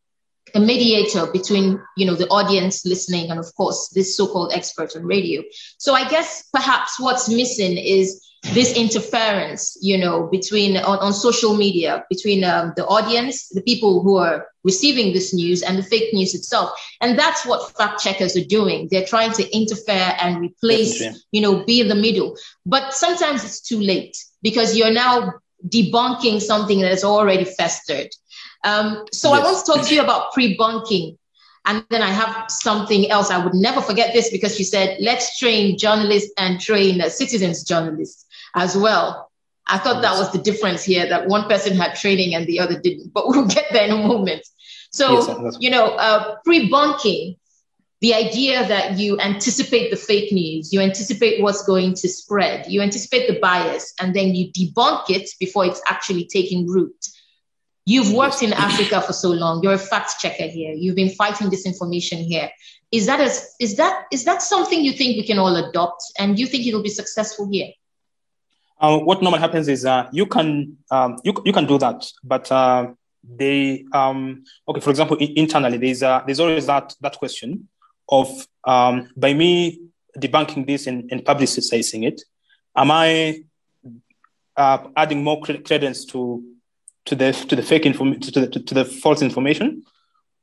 [0.55, 5.05] a mediator between you know the audience listening and of course this so-called expert on
[5.05, 5.43] radio.
[5.79, 11.57] So I guess perhaps what's missing is this interference, you know, between on, on social
[11.57, 16.13] media, between um, the audience, the people who are receiving this news, and the fake
[16.13, 16.71] news itself.
[17.01, 18.89] And that's what fact checkers are doing.
[18.91, 22.37] They're trying to interfere and replace, you know, be in the middle.
[22.67, 25.35] But sometimes it's too late because you're now
[25.69, 28.09] debunking something that's already festered.
[28.65, 29.41] Um, so yes.
[29.41, 31.19] I want to talk to you about pre-bunking.
[31.65, 33.31] And then I have something else.
[33.31, 37.63] I would never forget this because she said, let's train journalists and train uh, citizens
[37.63, 39.31] journalists as well.
[39.67, 42.81] I thought that was the difference here that one person had training and the other
[42.81, 44.45] didn't, but we'll get there in a moment.
[44.91, 45.13] So,
[45.45, 47.37] yes, you know, uh, pre bunking,
[48.01, 52.83] the idea that you anticipate the fake news, you anticipate what's going to spread, you
[52.83, 57.07] anticipate the bias, and then you debunk it before it's actually taking root.
[57.85, 59.63] You've worked in Africa for so long.
[59.63, 60.73] You're a fact checker here.
[60.73, 62.51] You've been fighting disinformation here.
[62.93, 66.39] Is that a, is that is that something you think we can all adopt, and
[66.39, 67.71] you think it'll be successful here?
[68.81, 72.51] Uh, what normally happens is uh, you can um, you, you can do that, but
[72.53, 72.89] uh,
[73.25, 74.81] they um, okay.
[74.81, 77.69] For example, internally, there's uh, there's always that that question
[78.09, 79.81] of um, by me
[80.19, 82.23] debunking this and, and publicizing it,
[82.77, 83.43] am I
[84.57, 86.45] uh, adding more credence to
[87.07, 89.83] to the to the fake information to the to, the false information,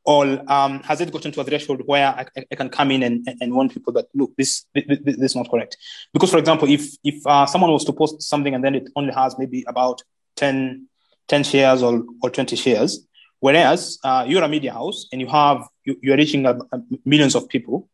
[0.04, 3.28] or um, has it gotten to a threshold where I, I, can come in and,
[3.42, 5.78] and warn people that look this, this, this is not correct?
[6.14, 9.14] Because for example if if uh, someone was to post something and then it only
[9.14, 10.02] has maybe about
[10.36, 10.88] 10,
[11.28, 13.06] 10 shares or, or 20 shares
[13.40, 17.36] whereas uh, you're a media house and you have you, you're reaching a, a millions
[17.36, 17.90] of people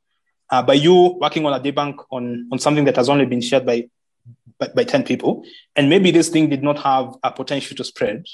[0.50, 3.66] uh, by you working on a debunk on on something that has only been shared
[3.66, 3.88] by
[4.60, 5.44] by, by 10 people,
[5.76, 8.26] and maybe this thing did not have a potential to spread,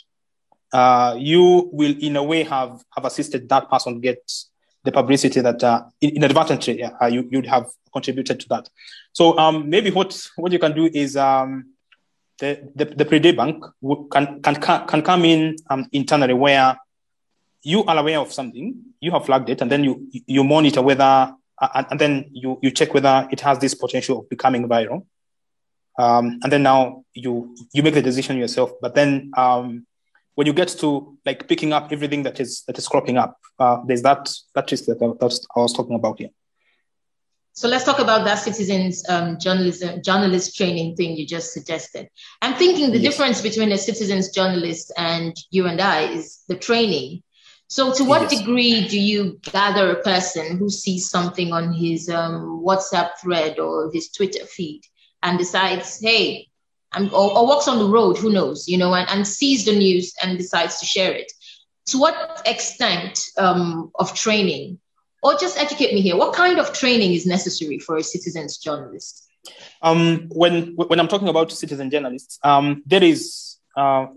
[0.74, 4.32] uh, you will in a way have, have assisted that person get
[4.84, 8.70] the publicity that uh, inadvertently uh, you, you'd have contributed to that.
[9.14, 11.74] So um, maybe what, what you can do is um,
[12.40, 13.64] the, the, the pre-day bank
[14.12, 16.78] can, can, can come in um, internally where
[17.64, 21.34] you are aware of something, you have flagged it, and then you, you monitor whether,
[21.62, 25.06] uh, and then you, you check whether it has this potential of becoming viral.
[26.00, 29.86] Um, and then now you, you make the decision yourself, but then um,
[30.42, 33.78] when you get to like picking up everything that is that is cropping up, uh,
[33.86, 36.32] there's that that risk that, that I was talking about here.
[37.54, 42.10] So let's talk about that citizens um, journalism journalist training thing you just suggested.
[42.42, 43.12] I'm thinking the yes.
[43.12, 47.22] difference between a citizens journalist and you and I is the training.
[47.68, 48.40] So to what yes.
[48.40, 53.92] degree do you gather a person who sees something on his um, WhatsApp thread or
[53.94, 54.82] his Twitter feed
[55.22, 56.48] and decides, hey,
[56.94, 59.76] I'm, or, or, walks on the road, who knows, you know, and, and sees the
[59.76, 61.32] news and decides to share it?
[61.88, 64.80] To what extent um, of training
[65.22, 66.18] or just educate me here.
[66.18, 69.28] What kind of training is necessary for a citizens journalist?
[69.82, 74.08] Um, when when I'm talking about citizen journalists, um, there is uh,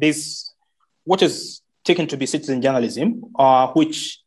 [1.05, 4.21] what is taken to be citizen journalism, uh, which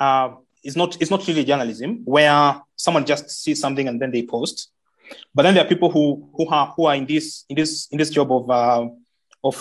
[0.00, 0.30] uh,
[0.64, 4.70] is not is not really journalism, where someone just sees something and then they post.
[5.34, 7.98] But then there are people who who are who are in this in this in
[7.98, 8.88] this job of uh,
[9.44, 9.56] of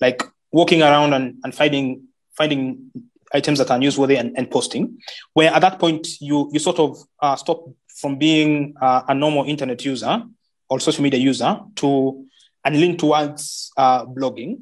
[0.00, 2.04] like walking around and, and finding
[2.36, 2.90] finding
[3.32, 4.98] items that are newsworthy and, and posting,
[5.34, 7.64] where at that point you you sort of uh, stop
[8.00, 10.22] from being uh, a normal internet user
[10.68, 12.24] or social media user to
[12.64, 14.58] and lean towards uh, blogging,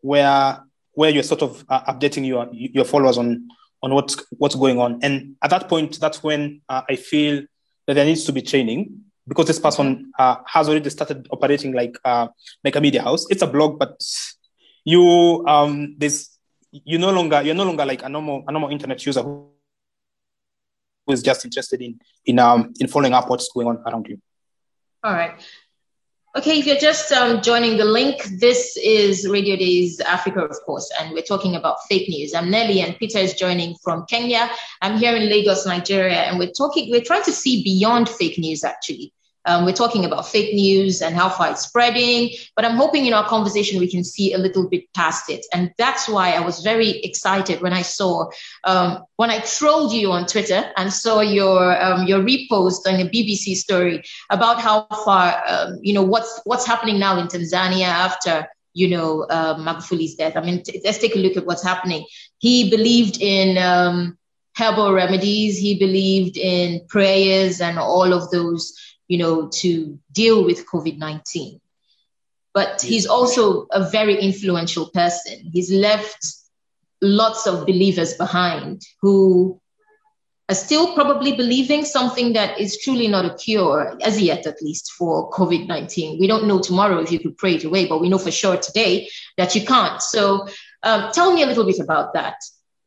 [0.00, 0.60] where
[0.92, 3.48] where you're sort of uh, updating your your followers on
[3.82, 5.00] on what's what's going on.
[5.02, 7.42] And at that point, that's when uh, I feel
[7.86, 11.96] that there needs to be training because this person uh, has already started operating like
[12.04, 13.26] like a media house.
[13.30, 14.00] It's a blog, but
[14.84, 16.38] you um, there's
[16.70, 19.50] you no longer you're no longer like a normal a normal internet user who,
[21.06, 24.20] who is just interested in in um in following up what's going on around you.
[25.02, 25.34] All right.
[26.36, 30.90] Okay, if you're just um, joining the link, this is Radio Days Africa, of course,
[30.98, 32.34] and we're talking about fake news.
[32.34, 34.50] I'm Nelly, and Peter is joining from Kenya.
[34.82, 36.90] I'm here in Lagos, Nigeria, and we're talking.
[36.90, 39.12] We're trying to see beyond fake news, actually.
[39.46, 43.12] Um, we're talking about fake news and how far it's spreading, but I'm hoping in
[43.12, 45.44] our conversation we can see a little bit past it.
[45.52, 48.30] And that's why I was very excited when I saw,
[48.64, 53.08] um, when I trolled you on Twitter and saw your, um, your repost on a
[53.08, 58.48] BBC story about how far, um, you know, what's, what's happening now in Tanzania after
[58.74, 60.36] you know, uh, Magufuli's death.
[60.36, 62.04] I mean, t- let's take a look at what's happening.
[62.38, 64.18] He believed in um,
[64.56, 65.56] herbal remedies.
[65.56, 68.74] He believed in prayers and all of those
[69.08, 71.60] you know, to deal with COVID 19.
[72.52, 75.50] But he's also a very influential person.
[75.52, 76.24] He's left
[77.02, 79.60] lots of believers behind who
[80.48, 84.92] are still probably believing something that is truly not a cure, as yet at least,
[84.92, 86.20] for COVID 19.
[86.20, 88.56] We don't know tomorrow if you could pray it away, but we know for sure
[88.56, 90.02] today that you can't.
[90.02, 90.46] So
[90.82, 92.36] um, tell me a little bit about that.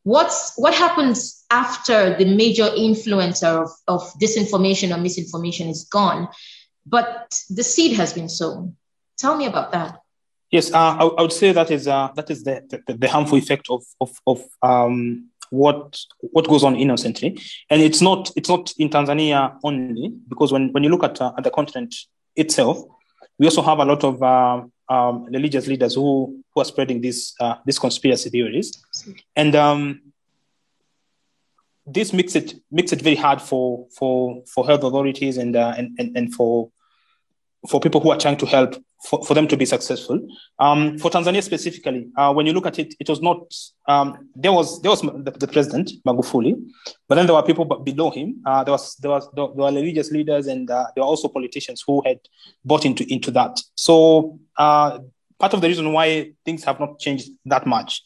[0.07, 6.29] What's, what happens after the major influencer of, of disinformation or misinformation is gone,
[6.85, 8.77] but the seed has been sown?
[9.17, 9.99] Tell me about that.
[10.49, 13.37] Yes, uh, I, I, would say that is uh, that is the, the, the, harmful
[13.37, 17.37] effect of of, of um, what what goes on innocently,
[17.69, 21.33] and it's not it's not in Tanzania only because when, when you look at, uh,
[21.37, 21.93] at the continent
[22.37, 22.81] itself,
[23.37, 27.33] we also have a lot of uh, um, religious leaders who, who are spreading these
[27.39, 28.83] uh, these conspiracy theories,
[29.35, 30.01] and um,
[31.85, 35.97] this makes it makes it very hard for for for health authorities and uh, and,
[35.99, 36.69] and and for
[37.69, 40.19] for people who are trying to help for, for them to be successful.
[40.59, 43.53] Um, for Tanzania specifically, uh, when you look at it, it was not
[43.87, 46.55] um, there was there was the, the, president Magufuli,
[47.07, 48.41] but then there were people below him.
[48.45, 51.83] Uh, there was there was there were religious leaders and uh, there were also politicians
[51.85, 52.19] who had
[52.65, 53.59] bought into into that.
[53.75, 54.99] So uh,
[55.39, 58.01] part of the reason why things have not changed that much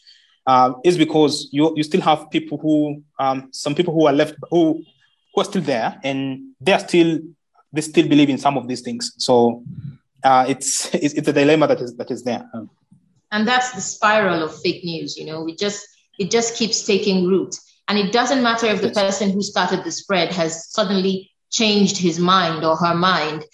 [0.48, 4.36] uh, is because you you still have people who um, some people who are left
[4.50, 4.84] who
[5.34, 7.20] who are still there and they are still
[7.74, 9.14] they still believe in some of these things.
[9.18, 9.64] So
[10.24, 12.50] uh, it's, it's, it's a dilemma that is that is there.
[13.32, 15.18] And that's the spiral of fake news.
[15.18, 15.88] You know, we just
[16.20, 17.56] it just keeps taking root,
[17.88, 19.02] and it doesn't matter if the yes.
[19.02, 23.46] person who started the spread has suddenly changed his mind or her mind.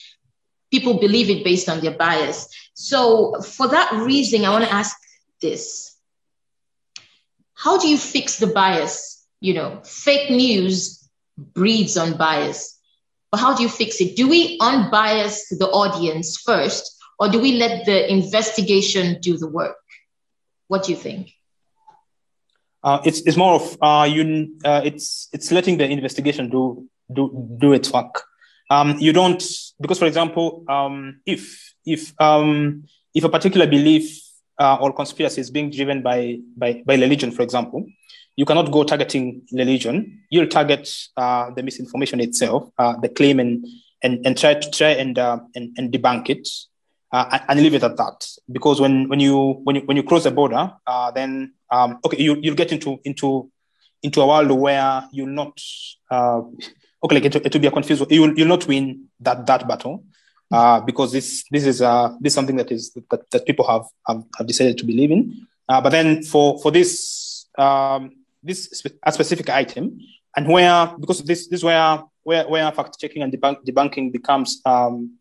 [0.72, 2.48] People believe it based on their bias.
[2.74, 4.96] So, for that reason, I want to ask
[5.42, 5.96] this:
[7.54, 9.26] How do you fix the bias?
[9.40, 12.77] You know, fake news breeds on bias
[13.32, 14.16] but how do you fix it?
[14.16, 19.78] Do we unbias the audience first, or do we let the investigation do the work?
[20.68, 21.32] What do you think?
[22.84, 24.56] Uh, it's it's more of uh, you.
[24.64, 28.24] Uh, it's it's letting the investigation do do do its work.
[28.70, 29.44] Um, you don't
[29.80, 32.84] because, for example, um, if if um,
[33.14, 34.22] if a particular belief
[34.60, 37.86] uh, or conspiracy is being driven by by by religion, for example,
[38.38, 40.22] you cannot go targeting religion.
[40.30, 43.66] You'll target uh, the misinformation itself, uh, the claim, and
[44.04, 46.48] and and try to try and uh, and, and debunk it,
[47.12, 48.30] uh, and leave it at that.
[48.50, 52.22] Because when when you when you when you cross the border, uh, then um, okay,
[52.22, 53.52] you you'll get into into
[54.04, 55.60] into a world where you'll not
[56.12, 56.42] uh,
[57.04, 58.06] okay, like it, it will be a confused.
[58.12, 60.06] You'll you'll not win that that battle.
[60.86, 64.48] Because this this is this is something that is that, that people have, have, have
[64.48, 65.48] decided to believe in.
[65.68, 68.12] But then for for this um,
[68.48, 70.00] this a specific item,
[70.36, 75.18] and where because this this where where where fact checking and debunk, debunking becomes um,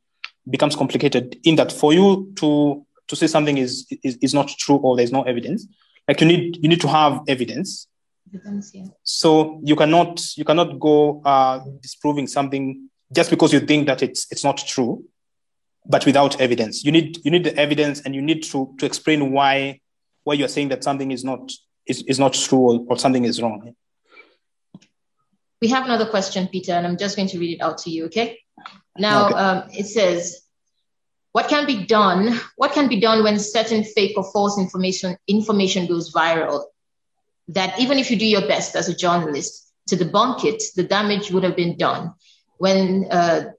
[0.49, 1.37] becomes complicated.
[1.45, 5.12] In that, for you to to say something is, is is not true or there's
[5.12, 5.66] no evidence,
[6.09, 7.89] like you need you need to have evidence.
[8.35, 8.87] Evidence, yeah.
[9.03, 14.27] So you cannot you cannot go uh, disproving something just because you think that it's
[14.31, 15.05] it's not true
[15.89, 16.85] but without evidence.
[16.85, 19.81] You need you need the evidence, and you need to to explain why
[20.24, 21.53] why you're saying that something is not
[21.87, 23.74] is, is not true or, or something is wrong.
[25.62, 28.07] We have another question, Peter, and I'm just going to read it out to you.
[28.07, 28.39] Okay.
[28.99, 29.34] Now okay.
[29.34, 30.43] Um, it says,
[31.32, 32.39] "What can be done?
[32.57, 36.64] What can be done when certain fake or false information information goes viral?
[37.49, 41.30] That even if you do your best as a journalist to debunk it, the damage
[41.30, 42.14] would have been done."
[42.59, 43.51] When uh,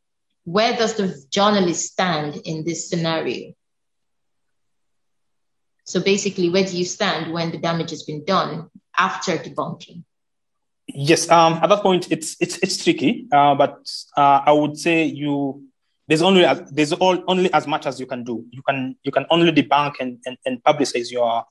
[0.44, 3.54] where does the journalist stand in this scenario?
[5.88, 10.04] So basically, where do you stand when the damage has been done after debunking?
[10.88, 13.80] Yes, um, at that point, it's it's it's tricky, uh, but
[14.18, 15.64] uh, I would say you
[16.08, 18.46] there's only there's all, only as much as you can do.
[18.52, 21.46] You can you can only debunk and and, and publicize your,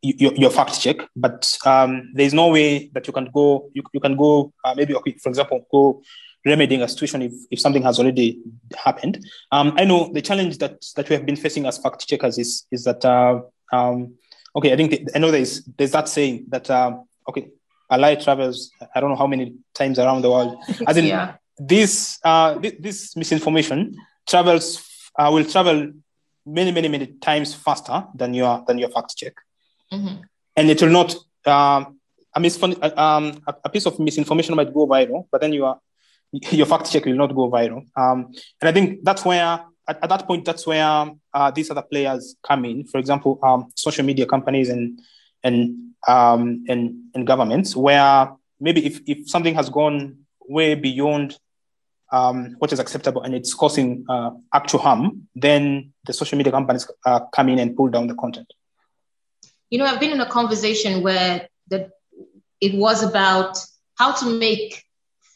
[0.00, 4.00] your your fact check, but um, there's no way that you can go you, you
[4.00, 6.02] can go uh, maybe okay, for example go
[6.44, 8.40] remedying a situation if, if something has already
[8.76, 9.24] happened.
[9.52, 12.66] Um, I know the challenge that that we have been facing as fact checkers is
[12.70, 14.14] is that uh, um,
[14.56, 16.96] okay, I think the, I know there's there's that saying that uh,
[17.28, 17.50] okay,
[17.90, 20.58] a lie travels I don't know how many times around the world.
[20.86, 21.34] As in yeah.
[21.58, 24.82] this uh, this, this misinformation travels
[25.18, 25.92] uh, will travel
[26.46, 29.34] many many many times faster than your than your fact check,
[29.92, 30.22] mm-hmm.
[30.56, 31.14] and it will not.
[31.46, 31.96] Um,
[32.32, 35.80] a, misfun- um, a piece of misinformation might go viral, but then you are
[36.50, 37.86] your fact check will not go viral.
[37.96, 41.82] Um, and I think that's where, at, at that point, that's where uh, these other
[41.82, 42.86] players come in.
[42.86, 45.00] For example, um, social media companies and
[45.42, 50.18] and um, and and governments, where maybe if if something has gone
[50.48, 51.38] way beyond
[52.12, 56.88] um, what is acceptable and it's causing uh, actual harm, then the social media companies
[57.06, 58.52] uh, come in and pull down the content.
[59.70, 61.90] You know, I've been in a conversation where the,
[62.60, 63.58] it was about
[63.96, 64.84] how to make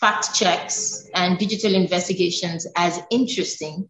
[0.00, 3.88] fact checks and digital investigations as interesting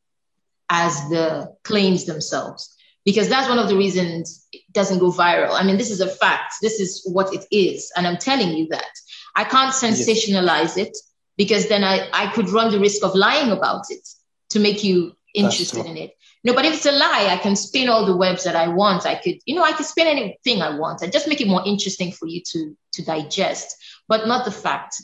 [0.70, 2.74] as the claims themselves
[3.04, 5.52] because that's one of the reasons it doesn't go viral.
[5.52, 6.54] I mean, this is a fact.
[6.62, 7.92] This is what it is.
[7.96, 8.90] And I'm telling you that.
[9.36, 10.76] I can't sensationalize yes.
[10.76, 10.96] it
[11.36, 14.08] because then I, I could run the risk of lying about it
[14.50, 16.16] to make you interested in it.
[16.44, 19.06] No, but if it's a lie, I can spin all the webs that I want.
[19.06, 21.62] I could, you know, I could spin anything I want and just make it more
[21.66, 23.76] interesting for you to, to digest,
[24.08, 25.02] but not the fact.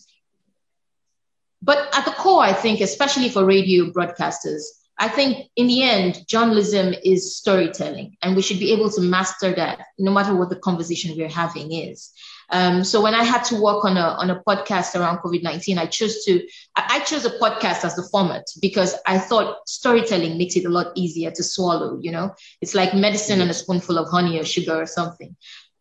[1.63, 4.63] But at the core, I think, especially for radio broadcasters,
[4.99, 9.53] I think in the end, journalism is storytelling, and we should be able to master
[9.55, 12.11] that no matter what the conversation we're having is.
[12.51, 15.79] Um, so when I had to work on a on a podcast around COVID nineteen,
[15.79, 16.47] I chose to
[16.77, 20.93] I, chose a podcast as the format because I thought storytelling makes it a lot
[20.97, 21.99] easier to swallow.
[22.03, 25.35] You know, it's like medicine and a spoonful of honey or sugar or something.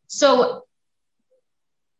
[0.07, 0.63] So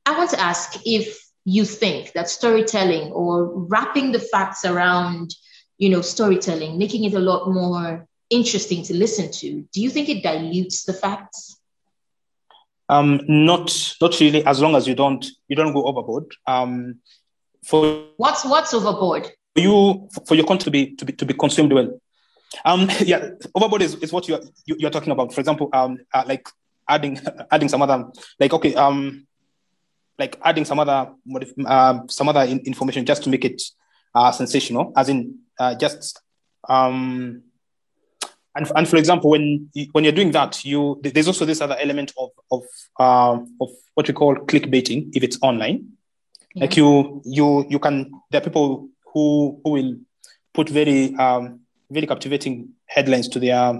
[0.06, 1.20] I want to ask if
[1.50, 5.34] you think that storytelling or wrapping the facts around
[5.78, 10.10] you know storytelling making it a lot more interesting to listen to do you think
[10.10, 11.58] it dilutes the facts?
[12.88, 16.26] Um not not really as long as you don't you don't go overboard.
[16.48, 17.00] Um
[17.64, 19.32] for what's what's overboard?
[19.56, 22.00] For you for your content to be to be to be consumed well.
[22.66, 25.34] Um yeah overboard is, is what you're you're talking about.
[25.34, 26.48] For example um uh, like
[26.88, 27.20] adding
[27.52, 28.06] adding some other
[28.40, 29.28] like okay um
[30.20, 31.12] like adding some other
[31.66, 33.62] uh, some other in- information just to make it
[34.14, 36.22] uh, sensational, as in uh, just
[36.68, 37.44] um,
[38.56, 41.78] and, and for example, when you, when you're doing that, you there's also this other
[41.80, 42.64] element of of
[43.00, 45.94] um, of what we call clickbaiting if it's online.
[46.54, 46.62] Yeah.
[46.62, 49.96] Like you you you can there are people who who will
[50.54, 53.80] put very um, very captivating headlines to their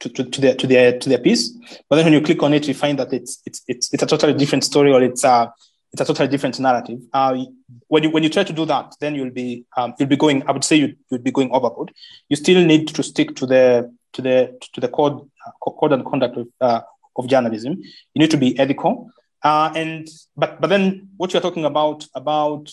[0.00, 1.50] to, to, to, their to their to their piece.
[1.88, 4.06] But then when you click on it, you find that it's it's it's, it's a
[4.06, 5.52] totally different story or it's a
[5.92, 7.00] it's a totally different narrative.
[7.12, 7.44] Uh,
[7.88, 10.42] when you when you try to do that, then you'll be um, you'll be going.
[10.48, 11.92] I would say you you'll be going overboard.
[12.28, 16.04] You still need to stick to the to the to the code uh, code and
[16.04, 16.80] conduct of, uh,
[17.16, 17.80] of journalism.
[18.14, 19.10] You need to be ethical.
[19.42, 22.70] Uh, and but but then what you're talking about about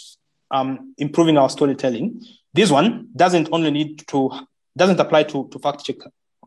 [0.51, 2.21] um, improving our storytelling,
[2.53, 4.31] this one doesn't only need to
[4.77, 5.97] doesn't apply to, to fact check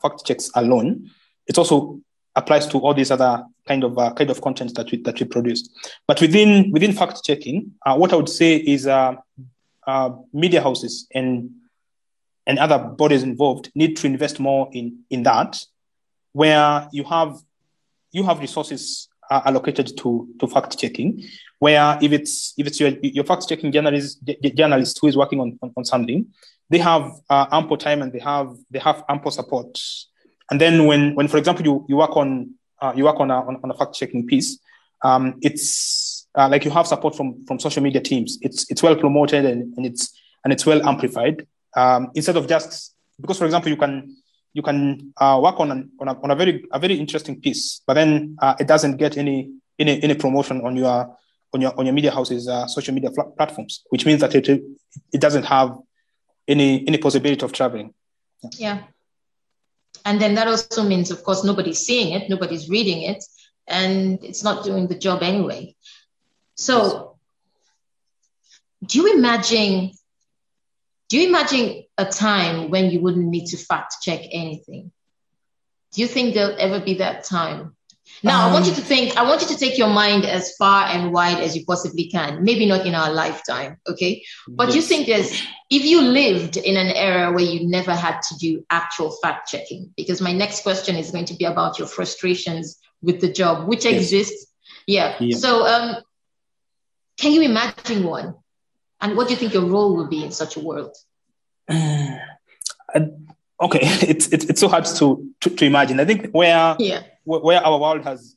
[0.03, 1.11] fact checks alone.
[1.47, 2.01] It also
[2.37, 5.27] applies to all these other kind of uh, kind of content that we that we
[5.27, 5.69] produce.
[6.07, 9.15] But within within fact checking, uh, what I would say is uh,
[9.87, 11.51] uh, media houses and
[12.47, 15.65] and other bodies involved need to invest more in in that,
[16.33, 17.37] where you have
[18.13, 21.23] you have resources uh, allocated to to fact checking,
[21.59, 24.21] where if it's if it's your your fact checking journalist
[24.55, 26.27] journalist who is working on, on, on something,
[26.71, 29.79] they have uh, ample time and they have they have ample support.
[30.51, 33.41] And then when when for example you you work on uh, you work on a
[33.41, 34.59] on, a fact checking piece,
[35.03, 38.39] um, it's uh, like you have support from from social media teams.
[38.41, 41.47] It's it's well promoted and, and it's and it's well amplified.
[41.77, 44.17] Um, instead of just because for example you can
[44.53, 47.83] you can uh, work on an, on a, on a very a very interesting piece,
[47.87, 51.17] but then uh, it doesn't get any any any promotion on your
[51.53, 54.49] on your on your media houses uh, social media fl- platforms, which means that it
[54.49, 55.77] it doesn't have
[56.51, 57.95] any any possibility of traveling.
[58.43, 58.51] Yeah.
[58.59, 58.83] yeah.
[60.05, 63.23] And then that also means, of course, nobody's seeing it, nobody's reading it,
[63.67, 65.77] and it's not doing the job anyway.
[66.57, 67.19] So,
[68.85, 69.93] do you imagine?
[71.09, 74.93] Do you imagine a time when you wouldn't need to fact check anything?
[75.93, 77.77] Do you think there'll ever be that time?
[78.23, 80.25] Now, um, I want you to um, think, I want you to take your mind
[80.25, 82.45] as far and wide as you possibly can.
[82.45, 84.23] Maybe not in our lifetime, okay?
[84.49, 84.77] But yes.
[84.77, 85.31] you think there's,
[85.71, 89.93] if you lived in an era where you never had to do actual fact checking,
[89.97, 93.85] because my next question is going to be about your frustrations with the job, which
[93.85, 93.95] yes.
[93.95, 94.47] exists.
[94.87, 95.17] Yeah.
[95.19, 95.37] yeah.
[95.37, 95.97] So, um,
[97.17, 98.35] can you imagine one?
[99.01, 100.97] And what do you think your role will be in such a world?
[102.93, 103.07] Uh,
[103.61, 106.01] okay, it's, it's, it's so hard to, to, to imagine.
[106.01, 107.03] I think where, yeah
[107.39, 108.37] where our world has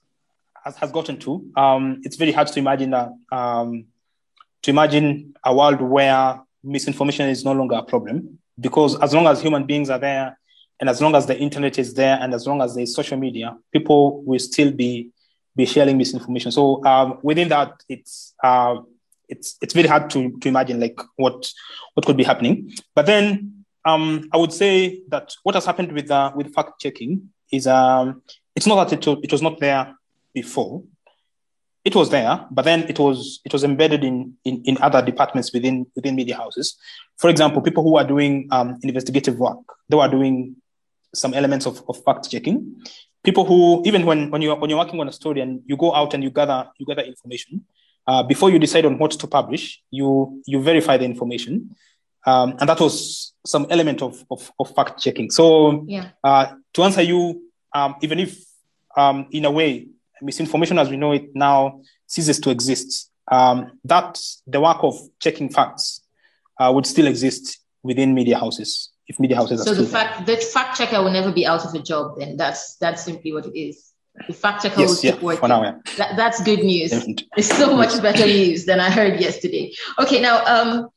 [0.64, 3.86] has, has gotten to, um, it's very hard to imagine that um,
[4.62, 8.40] to imagine a world where misinformation is no longer a problem.
[8.60, 10.38] Because as long as human beings are there
[10.80, 13.58] and as long as the internet is there and as long as there's social media
[13.74, 15.10] people will still be
[15.56, 16.52] be sharing misinformation.
[16.52, 18.78] So um, within that it's uh,
[19.28, 21.52] it's it's very hard to to imagine like what
[21.94, 22.72] what could be happening.
[22.96, 23.54] But then
[23.86, 28.22] um, i would say that what has happened with uh, with fact checking is um,
[28.56, 29.96] it's not that it, it was not there
[30.34, 30.84] before.
[31.86, 35.52] It was there, but then it was it was embedded in, in, in other departments
[35.52, 36.78] within within media houses.
[37.18, 40.56] For example, people who are doing um, investigative work, they were doing
[41.14, 42.82] some elements of, of fact checking.
[43.24, 45.94] People who even when when you're when you're working on a story and you go
[45.94, 47.66] out and you gather you gather information,
[48.08, 51.76] uh, before you decide on what to publish, you you verify the information,
[52.26, 55.30] um, and that was some element of of, of fact checking.
[55.32, 56.12] So yeah.
[56.24, 57.43] uh, to answer you
[57.74, 58.44] um, even if
[58.96, 59.88] um, in a way
[60.22, 65.50] misinformation as we know it now ceases to exist, um, that the work of checking
[65.50, 66.02] facts
[66.60, 70.78] uh, would still exist within media houses if media houses so the fact the fact
[70.78, 73.94] checker will never be out of a job then that's that's simply what it is
[74.28, 75.40] the fact checker yes, will keep yeah, working.
[75.40, 75.78] For now, yeah.
[75.98, 76.92] That, that's good news.
[76.92, 77.28] Definitely.
[77.36, 79.74] It's so much better news than I heard yesterday.
[80.00, 80.90] Okay, now um,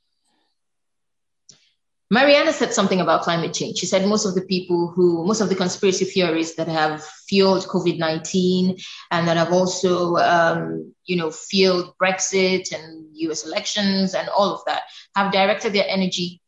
[2.08, 3.78] Marianna said something about climate change.
[3.78, 7.66] She said most of the people who, most of the conspiracy theories that have fueled
[7.66, 8.76] COVID 19
[9.10, 14.60] and that have also, um, you know, fueled Brexit and US elections and all of
[14.66, 14.84] that
[15.16, 16.40] have directed their energy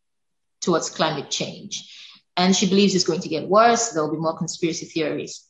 [0.60, 1.92] towards climate change.
[2.36, 3.90] And she believes it's going to get worse.
[3.90, 5.44] There'll be more conspiracy theories.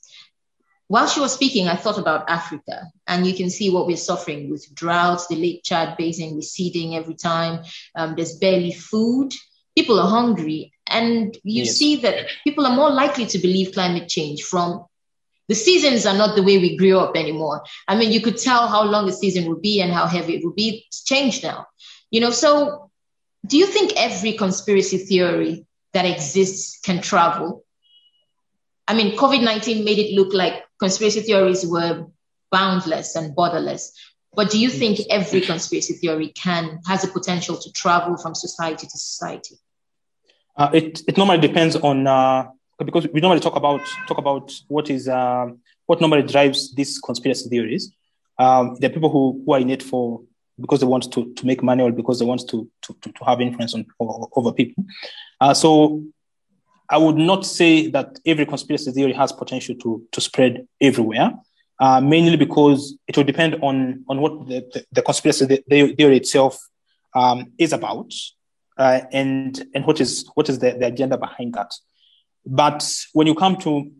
[0.86, 4.48] While she was speaking, I thought about Africa, and you can see what we're suffering
[4.48, 7.62] with droughts, the Lake Chad basin receding every time.
[7.94, 9.34] Um, there's barely food
[9.78, 10.72] people are hungry.
[10.86, 11.76] And you yes.
[11.76, 14.84] see that people are more likely to believe climate change from
[15.48, 17.62] the seasons are not the way we grew up anymore.
[17.86, 20.44] I mean, you could tell how long the season would be and how heavy it
[20.44, 20.84] would be.
[20.86, 21.66] It's changed now.
[22.10, 22.90] You know, so
[23.46, 25.64] do you think every conspiracy theory
[25.94, 27.64] that exists can travel?
[28.86, 32.06] I mean, COVID 19 made it look like conspiracy theories were
[32.50, 33.92] boundless and borderless.
[34.34, 38.86] But do you think every conspiracy theory can has a potential to travel from society
[38.86, 39.56] to society?
[40.58, 42.44] Uh, it it normally depends on uh,
[42.84, 45.46] because we normally talk about talk about what is uh,
[45.86, 47.92] what normally drives these conspiracy theories.
[48.38, 50.22] Um, there are people who, who are in it for
[50.60, 53.40] because they want to, to make money or because they want to, to, to have
[53.40, 54.84] influence on over people.
[55.40, 56.04] Uh, so
[56.88, 61.32] I would not say that every conspiracy theory has potential to, to spread everywhere,
[61.78, 66.58] uh, mainly because it will depend on, on what the, the, the conspiracy theory itself
[67.14, 68.12] um, is about
[68.78, 71.72] uh, and, and what is, what is the, the agenda behind that.
[72.46, 73.90] But when you come to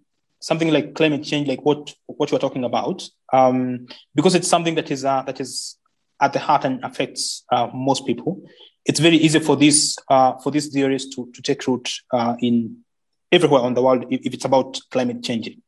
[0.40, 4.90] something like climate change, like what, what you're talking about, um, because it's something that
[4.90, 5.76] is, uh, that is
[6.20, 8.42] at the heart and affects uh, most people,
[8.88, 12.78] it's very easy for these uh, for these theories to, to take root uh, in
[13.30, 15.62] everywhere on the world if, if it's about climate changing.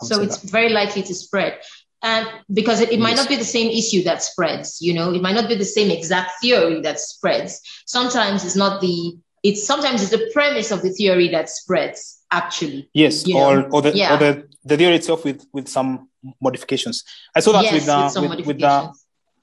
[0.00, 0.50] So it's that.
[0.50, 1.60] very likely to spread.
[2.02, 3.18] And because it, it might yes.
[3.18, 5.90] not be the same issue that spreads, you know, it might not be the same
[5.90, 7.60] exact theory that spreads.
[7.86, 12.88] Sometimes it's not the it's sometimes it's the premise of the theory that spreads actually.
[12.92, 14.14] Yes, or, or the yeah.
[14.14, 16.08] or the, the theory itself with with some
[16.40, 17.04] modifications.
[17.34, 18.92] I saw that yes, with, uh, with, with, with uh,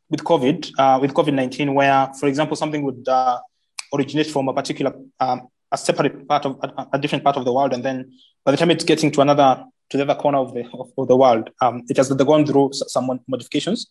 [0.10, 3.39] with COVID, uh, with COVID 19, where, for example, something would uh,
[3.93, 7.51] originate from a particular, um, a separate part of, a, a, different part of the
[7.51, 7.74] world.
[7.74, 10.66] And then by the time it's getting to another, to the other corner of the,
[10.74, 13.88] of, of the world, um, it has gone through some modifications.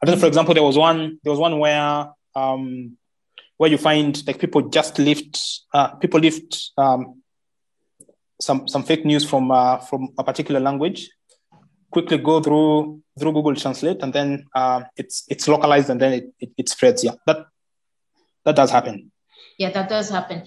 [0.00, 2.96] And then, for example, there was one, there was one where, um,
[3.56, 5.40] where you find like people just lift,
[5.72, 7.22] uh, people lift, um,
[8.40, 11.08] some, some fake news from, uh, from a particular language
[11.90, 16.34] quickly go through through Google Translate, and then uh, it's it's localized, and then it,
[16.38, 17.02] it, it spreads.
[17.02, 17.46] Yeah, that
[18.44, 19.10] that does happen.
[19.58, 20.44] Yeah, that does happen.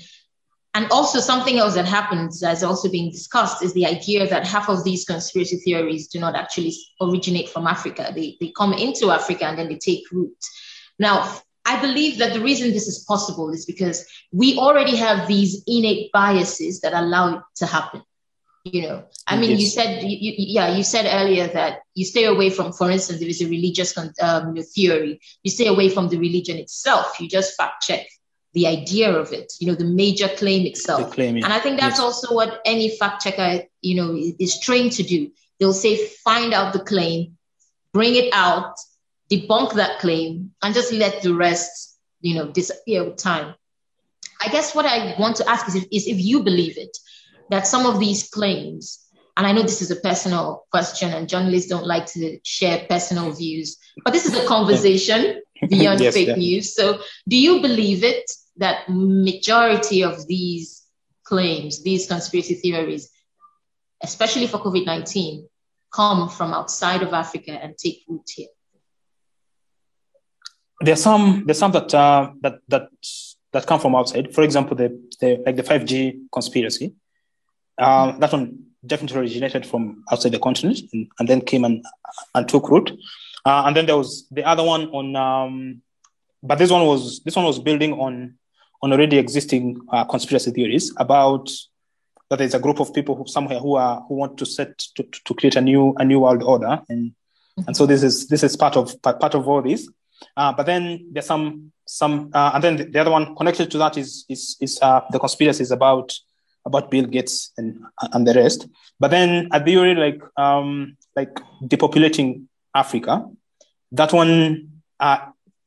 [0.73, 4.69] And also something else that happens that's also being discussed is the idea that half
[4.69, 8.11] of these conspiracy theories do not actually originate from Africa.
[8.15, 10.37] They, they come into Africa and then they take root.
[10.97, 15.61] Now, I believe that the reason this is possible is because we already have these
[15.67, 18.01] innate biases that allow it to happen
[18.63, 19.59] you know i mean yes.
[19.61, 23.19] you said you, you, yeah you said earlier that you stay away from for instance
[23.19, 27.57] there is a religious um, theory you stay away from the religion itself you just
[27.57, 28.05] fact check
[28.53, 31.45] the idea of it you know the major claim itself claim, yeah.
[31.45, 31.99] and i think that's yes.
[31.99, 35.29] also what any fact checker you know is, trained to do
[35.59, 37.37] they'll say find out the claim
[37.93, 38.75] bring it out
[39.31, 43.55] debunk that claim and just let the rest you know disappear with time
[44.41, 46.97] i guess what i want to ask is if, is if you believe it
[47.51, 49.05] that some of these claims,
[49.37, 53.31] and I know this is a personal question and journalists don't like to share personal
[53.31, 56.35] views, but this is a conversation beyond yes, fake yeah.
[56.35, 56.73] news.
[56.73, 60.85] So do you believe it that majority of these
[61.23, 63.09] claims, these conspiracy theories,
[64.03, 65.45] especially for COVID-19,
[65.91, 68.47] come from outside of Africa and take root here?
[70.79, 72.89] There's some there's some that uh, that that
[73.53, 74.33] that come from outside.
[74.33, 76.95] For example, the, the like the 5G conspiracy.
[77.77, 81.83] Um, that one definitely originated from outside the continent and, and then came and,
[82.35, 82.91] and took root.
[83.45, 85.81] Uh, and then there was the other one on, um,
[86.43, 88.35] but this one was this one was building on
[88.81, 91.49] on already existing uh, conspiracy theories about
[92.29, 95.03] that there's a group of people who somewhere who are who want to set to,
[95.25, 97.13] to create a new a new world order and
[97.67, 99.89] and so this is this is part of part of all this.
[100.37, 103.77] Uh, but then there's some some uh, and then the, the, other one connected to
[103.77, 106.13] that is is is uh, the conspiracies about
[106.65, 107.79] about Bill Gates and
[108.13, 108.67] and the rest.
[108.99, 113.27] But then the theory like um, like depopulating Africa,
[113.91, 114.69] that one
[114.99, 115.17] uh,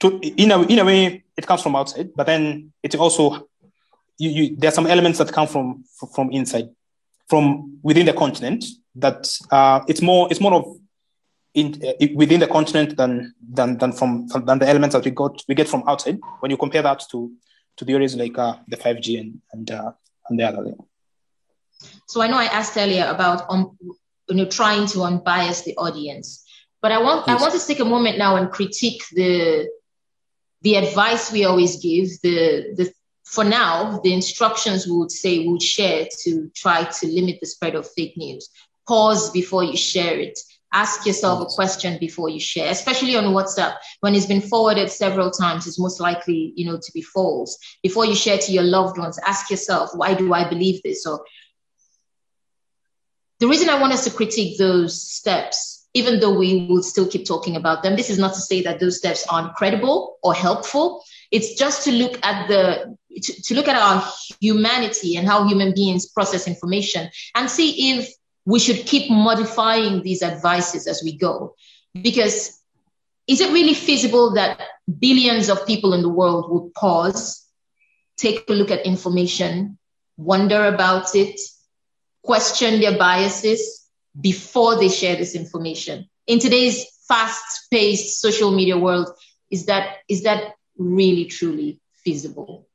[0.00, 3.48] to, in a in a way it comes from outside, but then it also
[4.18, 6.68] you, you there are some elements that come from from inside,
[7.28, 8.64] from within the continent.
[8.96, 10.76] That uh, it's more it's more of
[11.54, 15.42] in, uh, within the continent than than than from than the elements that we got
[15.48, 16.18] we get from outside.
[16.40, 17.32] When you compare that to
[17.76, 19.92] to the areas like uh, the 5G and and uh,
[20.28, 20.64] and the other.
[20.64, 20.78] Thing.
[22.06, 23.76] So I know I asked earlier about um,
[24.28, 26.44] you know trying to unbias the audience,
[26.80, 27.38] but I want yes.
[27.38, 29.68] I want to take a moment now and critique the
[30.64, 32.08] the advice we always give.
[32.22, 32.92] The the
[33.24, 37.46] for now the instructions we would say we would share to try to limit the
[37.46, 38.48] spread of fake news.
[38.88, 40.38] Pause before you share it.
[40.72, 43.76] Ask yourself a question before you share, especially on WhatsApp.
[44.00, 47.56] When it's been forwarded several times, it's most likely, you know, to be false.
[47.82, 51.06] Before you share to your loved ones, ask yourself, why do I believe this?
[51.06, 51.24] Or
[53.38, 57.24] the reason I want us to critique those steps, even though we will still keep
[57.24, 61.04] talking about them, this is not to say that those steps aren't credible or helpful.
[61.30, 64.04] It's just to look at the to, to look at our
[64.40, 68.12] humanity and how human beings process information and see if
[68.44, 71.54] we should keep modifying these advices as we go.
[71.94, 72.60] Because
[73.28, 74.60] is it really feasible that
[74.98, 77.46] billions of people in the world would pause,
[78.16, 79.78] take a look at information,
[80.16, 81.40] wonder about it,
[82.22, 83.83] question their biases
[84.20, 86.08] before they share this information?
[86.26, 89.08] In today's fast paced social media world,
[89.50, 92.66] Is that is that really truly feasible?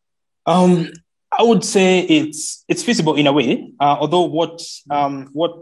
[0.45, 0.91] Um,
[1.37, 3.73] I would say it's it's feasible in a way.
[3.79, 5.59] Uh, although what um, what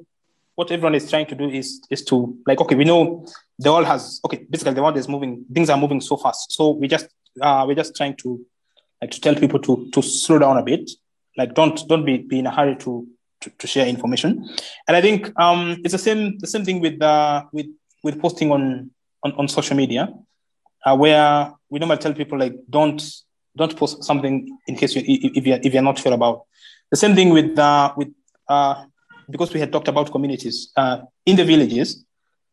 [0.55, 3.25] what everyone is trying to do is is to like okay, we know
[3.57, 4.45] the world has okay.
[4.49, 5.45] Basically, the world is moving.
[5.51, 6.51] Things are moving so fast.
[6.51, 7.07] So we just
[7.41, 8.45] uh, we're just trying to
[9.01, 10.91] like to tell people to to slow down a bit.
[11.35, 13.07] Like don't don't be, be in a hurry to,
[13.41, 14.47] to, to share information.
[14.87, 17.67] And I think um, it's the same the same thing with uh, with
[18.03, 18.91] with posting on
[19.23, 20.09] on, on social media,
[20.85, 23.01] uh, where we normally tell people like don't
[23.55, 26.45] don't post something in case you if you're if you're not sure about.
[26.91, 28.09] The same thing with uh, with
[28.47, 28.85] uh,
[29.29, 32.03] because we had talked about communities uh, in the villages.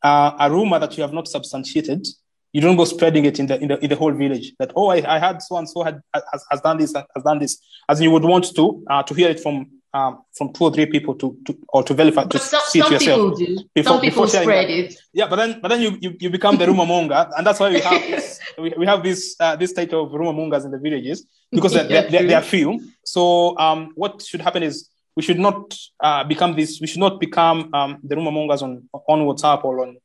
[0.02, 2.06] Uh, a rumor that you have not substantiated
[2.54, 4.88] you don't go spreading it in the in the, in the whole village that oh
[4.88, 7.58] I, I had so and so had has, has done this has done this
[7.88, 10.86] as you would want to uh, to hear it from um, from two or three
[10.86, 13.38] people to, to or to verify to some, see it yourself.
[13.74, 14.94] Before, some people spread it.
[15.12, 17.70] Yeah, but then but then you, you, you become the rumor monger, and that's why
[17.70, 20.78] we have this, we, we have this uh, this type of rumor mongers in the
[20.78, 22.80] villages because yeah, they're, they're, they're, few.
[23.04, 26.80] So um, what should happen is we should not uh, become this.
[26.80, 29.96] We should not become um, the rumor mongers on on WhatsApp or on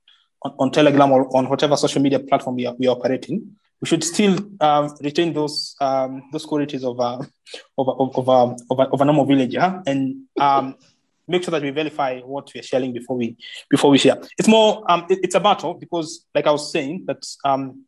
[0.43, 3.87] on, on Telegram or on whatever social media platform we are, we are operating, we
[3.87, 7.19] should still um, retain those um, those qualities of uh,
[7.77, 10.75] of of of, um, of, a, of a normal villager and um,
[11.27, 13.37] make sure that we verify what we are sharing before we
[13.69, 14.21] before we share.
[14.37, 17.85] It's more um, it, it's a battle because, like I was saying, that um,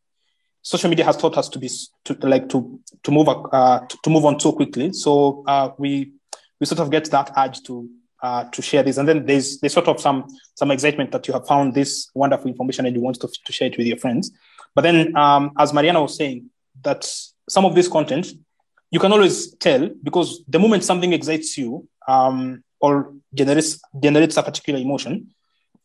[0.62, 1.70] social media has taught us to be
[2.06, 4.94] to like to to move uh, to, to move on so quickly.
[4.94, 6.14] So uh, we
[6.60, 7.90] we sort of get that urge to
[8.22, 8.98] uh, to share this.
[8.98, 12.50] And then there's there's sort of some some excitement that you have found this wonderful
[12.50, 14.32] information and you want to, to share it with your friends.
[14.76, 16.50] But then, um, as Marianna was saying,
[16.84, 17.04] that
[17.50, 18.28] some of this content
[18.92, 24.44] you can always tell because the moment something excites you um, or generates generates a
[24.44, 25.34] particular emotion,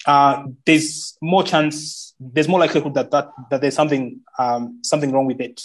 [0.07, 5.27] uh, there's more chance, there's more likelihood that that, that there's something um, something wrong
[5.27, 5.63] with it,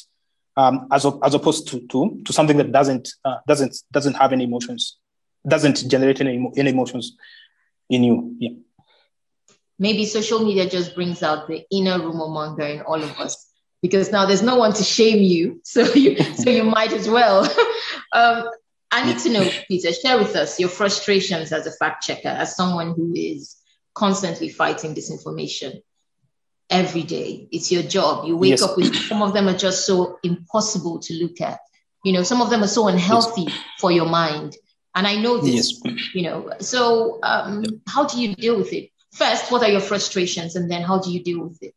[0.56, 4.44] um, as, as opposed to, to to something that doesn't uh, doesn't doesn't have any
[4.44, 4.98] emotions
[5.48, 7.18] doesn't generate any, any emotions
[7.90, 8.36] in you.
[8.38, 8.52] Yeah.
[9.82, 13.52] Maybe social media just brings out the inner rumor monger in all of us
[13.82, 17.44] because now there's no one to shame you, so you so you might as well.
[18.14, 18.48] um,
[18.92, 22.56] I need to know, Peter, share with us your frustrations as a fact checker, as
[22.56, 23.58] someone who is
[23.96, 25.82] constantly fighting disinformation
[26.70, 27.48] every day.
[27.52, 28.28] It's your job.
[28.28, 28.62] You wake yes.
[28.62, 31.60] up with some of them are just so impossible to look at.
[32.06, 33.60] You know, some of them are so unhealthy yes.
[33.80, 34.58] for your mind.
[34.94, 36.00] And I know this, yes.
[36.14, 36.52] you know.
[36.60, 38.91] So, um, how do you deal with it?
[39.12, 41.76] First, what are your frustrations, and then how do you deal with it?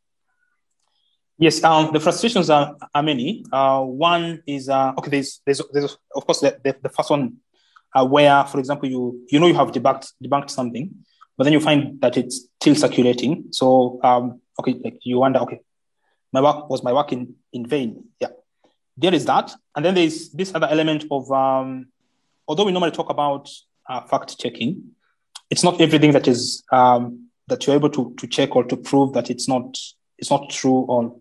[1.37, 3.45] Yes, um, the frustrations are, are many.
[3.53, 5.11] Uh, one is uh, okay.
[5.11, 7.39] There's, there's, there's of course the, the, the first one
[7.93, 10.95] uh, where, for example, you you know you have debunked debunked something,
[11.37, 13.47] but then you find that it's still circulating.
[13.51, 15.61] So um, okay, like you wonder, okay,
[16.33, 18.05] my work was my work in in vain?
[18.21, 18.29] Yeah,
[18.97, 21.89] there is that, and then there's this other element of um,
[22.47, 23.51] although we normally talk about
[23.89, 24.93] uh, fact checking,
[25.51, 29.13] it's not everything that is um, that you're able to, to check or to prove
[29.13, 29.79] that it's not
[30.19, 31.17] it's not true or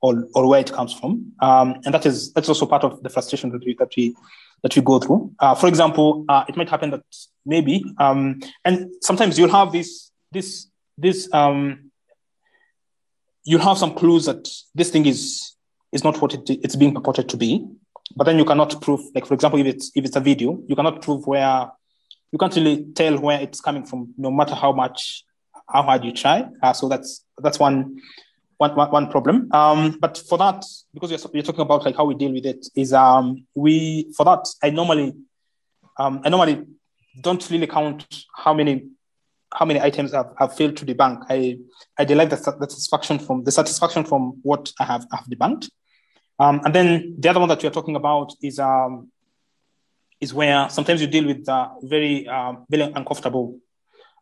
[0.00, 3.08] or, or where it comes from, um, and that is that's also part of the
[3.08, 4.14] frustration that we that we
[4.62, 5.32] that we go through.
[5.40, 7.02] Uh, for example, uh, it might happen that
[7.44, 11.90] maybe, um, and sometimes you'll have this this this um,
[13.44, 15.56] you'll have some clues that this thing is
[15.90, 17.66] is not what it, it's being purported to be,
[18.14, 20.76] but then you cannot prove like for example if it's if it's a video you
[20.76, 21.70] cannot prove where
[22.32, 25.24] you can't really tell where it's coming from no matter how much
[25.68, 28.00] how hard you try uh, so that's that's one
[28.56, 32.04] one, one, one problem um, but for that because you're, you're talking about like how
[32.04, 35.14] we deal with it is um, we for that i normally
[35.98, 36.64] um, i normally
[37.20, 38.88] don't really count how many
[39.54, 41.24] how many items I've, I've failed to debunk.
[41.28, 41.58] I
[41.98, 45.70] I derive the, the satisfaction from the satisfaction from what I have I've debunked.
[46.38, 49.10] Um, and then the other one that you're talking about is um,
[50.20, 53.58] is where sometimes you deal with uh, very um, very uncomfortable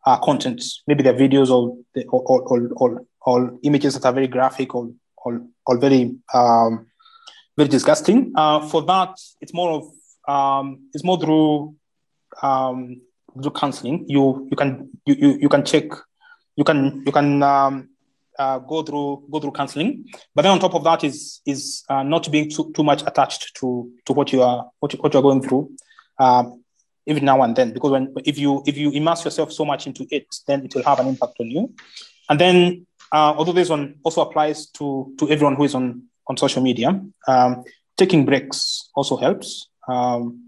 [0.05, 0.63] uh, content.
[0.87, 1.77] Maybe they're videos or,
[2.09, 6.87] or, or, or, or images that are very graphic or or, or very um,
[7.57, 8.33] very disgusting.
[8.37, 9.85] Uh, for that, it's more of
[10.29, 11.75] um, it's more through
[12.43, 13.01] um,
[13.41, 14.05] through counseling.
[14.09, 15.85] You you can you, you, you can check
[16.57, 17.89] you can you can um,
[18.39, 20.07] uh, go through go through counseling.
[20.35, 23.57] But then on top of that is is uh, not being too, too much attached
[23.57, 25.71] to to what you are what, you, what you're going through,
[26.19, 26.63] um,
[27.07, 27.73] even now and then.
[27.73, 30.83] Because when if you if you immerse yourself so much into it, then it will
[30.85, 31.75] have an impact on you.
[32.29, 36.37] And then uh, although this one also applies to to everyone who is on on
[36.37, 37.65] social media, um,
[37.97, 39.69] taking breaks also helps.
[39.89, 40.43] Um,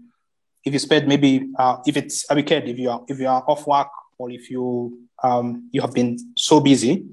[0.65, 3.43] if you spend maybe uh, if it's a weekend, if you are if you are
[3.47, 7.05] off work or if you um, you have been so busy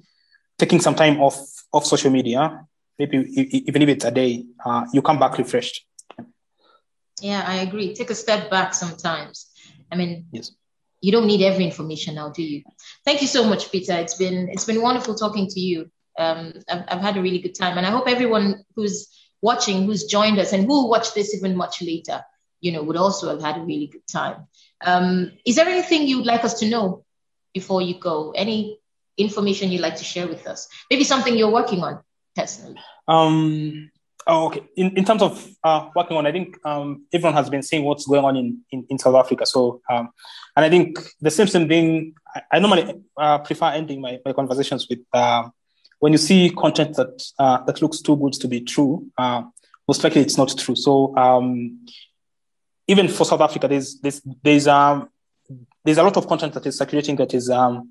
[0.59, 1.39] taking some time off
[1.73, 2.67] off social media
[2.99, 3.19] maybe
[3.69, 5.85] even if it's a day, uh, you come back refreshed.
[7.21, 7.95] Yeah, I agree.
[7.95, 9.47] Take a step back sometimes.
[9.91, 10.53] I mean, yes.
[11.01, 12.62] you don't need every information now, do you?
[13.05, 13.95] Thank you so much, Peter.
[13.95, 15.91] It's been it's been wonderful talking to you.
[16.19, 19.09] Um, I've, I've had a really good time, and I hope everyone who's
[19.43, 22.23] watching, who's joined us, and who will watch this even much later,
[22.61, 24.47] you know, would also have had a really good time.
[24.85, 27.05] Um, is there anything you'd like us to know
[27.55, 28.33] before you go?
[28.33, 28.79] Any
[29.17, 30.69] information you'd like to share with us?
[30.91, 32.01] Maybe something you're working on
[32.35, 32.81] personally.
[33.09, 33.91] Um,
[34.27, 34.62] oh, okay.
[34.77, 38.07] In, in terms of uh, working on, I think um, everyone has been seeing what's
[38.07, 39.47] going on in, in, in South Africa.
[39.47, 40.11] So, um,
[40.57, 42.14] and I think the same thing.
[42.35, 45.49] I, I normally uh, prefer ending my, my conversations with uh,
[45.99, 49.07] when you see content that uh, that looks too good to be true.
[49.16, 49.43] Uh,
[49.89, 50.77] most likely, it's not true.
[50.77, 51.87] So, um,
[52.89, 55.09] even for South Africa, there's there's there's um
[55.85, 57.91] there's a lot of content that is circulating that is um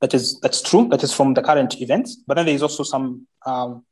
[0.00, 2.82] that is that's true that is from the current events but then there is also
[2.82, 3.84] some um,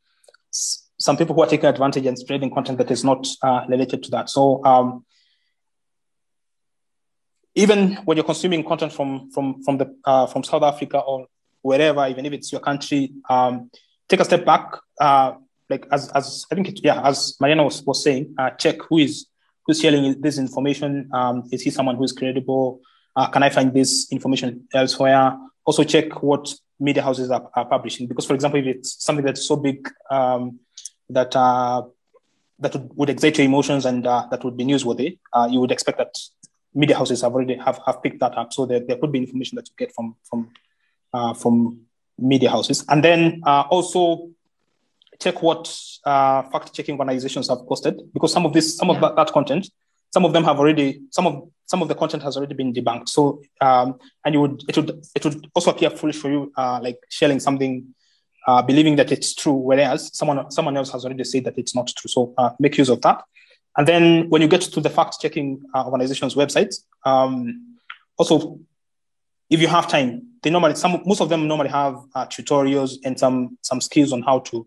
[1.01, 4.11] some people who are taking advantage and spreading content that is not uh, related to
[4.11, 4.30] that.
[4.30, 5.05] So um,
[7.55, 11.26] even when you're consuming content from from from the uh, from south africa or
[11.62, 13.70] wherever even if it's your country um,
[14.09, 15.32] take a step back uh,
[15.68, 18.98] like as as i think it, yeah as marianna was, was saying uh, check who
[18.98, 19.26] is
[19.70, 21.09] who's sharing this information.
[21.12, 22.80] Um, is he someone who is credible?
[23.14, 25.36] Uh, can I find this information elsewhere?
[25.64, 28.09] Also check what media houses are, are publishing.
[28.09, 30.59] Because, for example, if it's something that's so big um,
[31.12, 31.82] that uh,
[32.58, 35.72] that would, would, excite your emotions and uh, that would be newsworthy, uh, you would
[35.72, 36.14] expect that
[36.74, 38.52] media houses have already have, have picked that up.
[38.52, 40.50] So there, there could be information that you get from from
[41.12, 41.80] uh, from
[42.18, 44.28] media houses, and then uh, also
[45.20, 45.66] check what
[46.04, 48.94] fact checking organizations have posted because some of this some yeah.
[48.94, 49.68] of that, that content
[50.11, 53.08] some of them have already some of some of the content has already been debunked.
[53.08, 56.80] So um, and you would it would it would also appear foolish for you uh,
[56.82, 57.94] like sharing something
[58.47, 61.88] uh, believing that it's true, whereas someone someone else has already said that it's not
[61.88, 62.09] true.
[62.09, 63.22] So uh, make use of that.
[63.76, 67.76] And then when you get to the fact checking uh, organization's websites, um,
[68.18, 68.61] also
[69.49, 73.18] if you have time, they normally some most of them normally have uh, tutorials and
[73.18, 74.66] some some skills on how to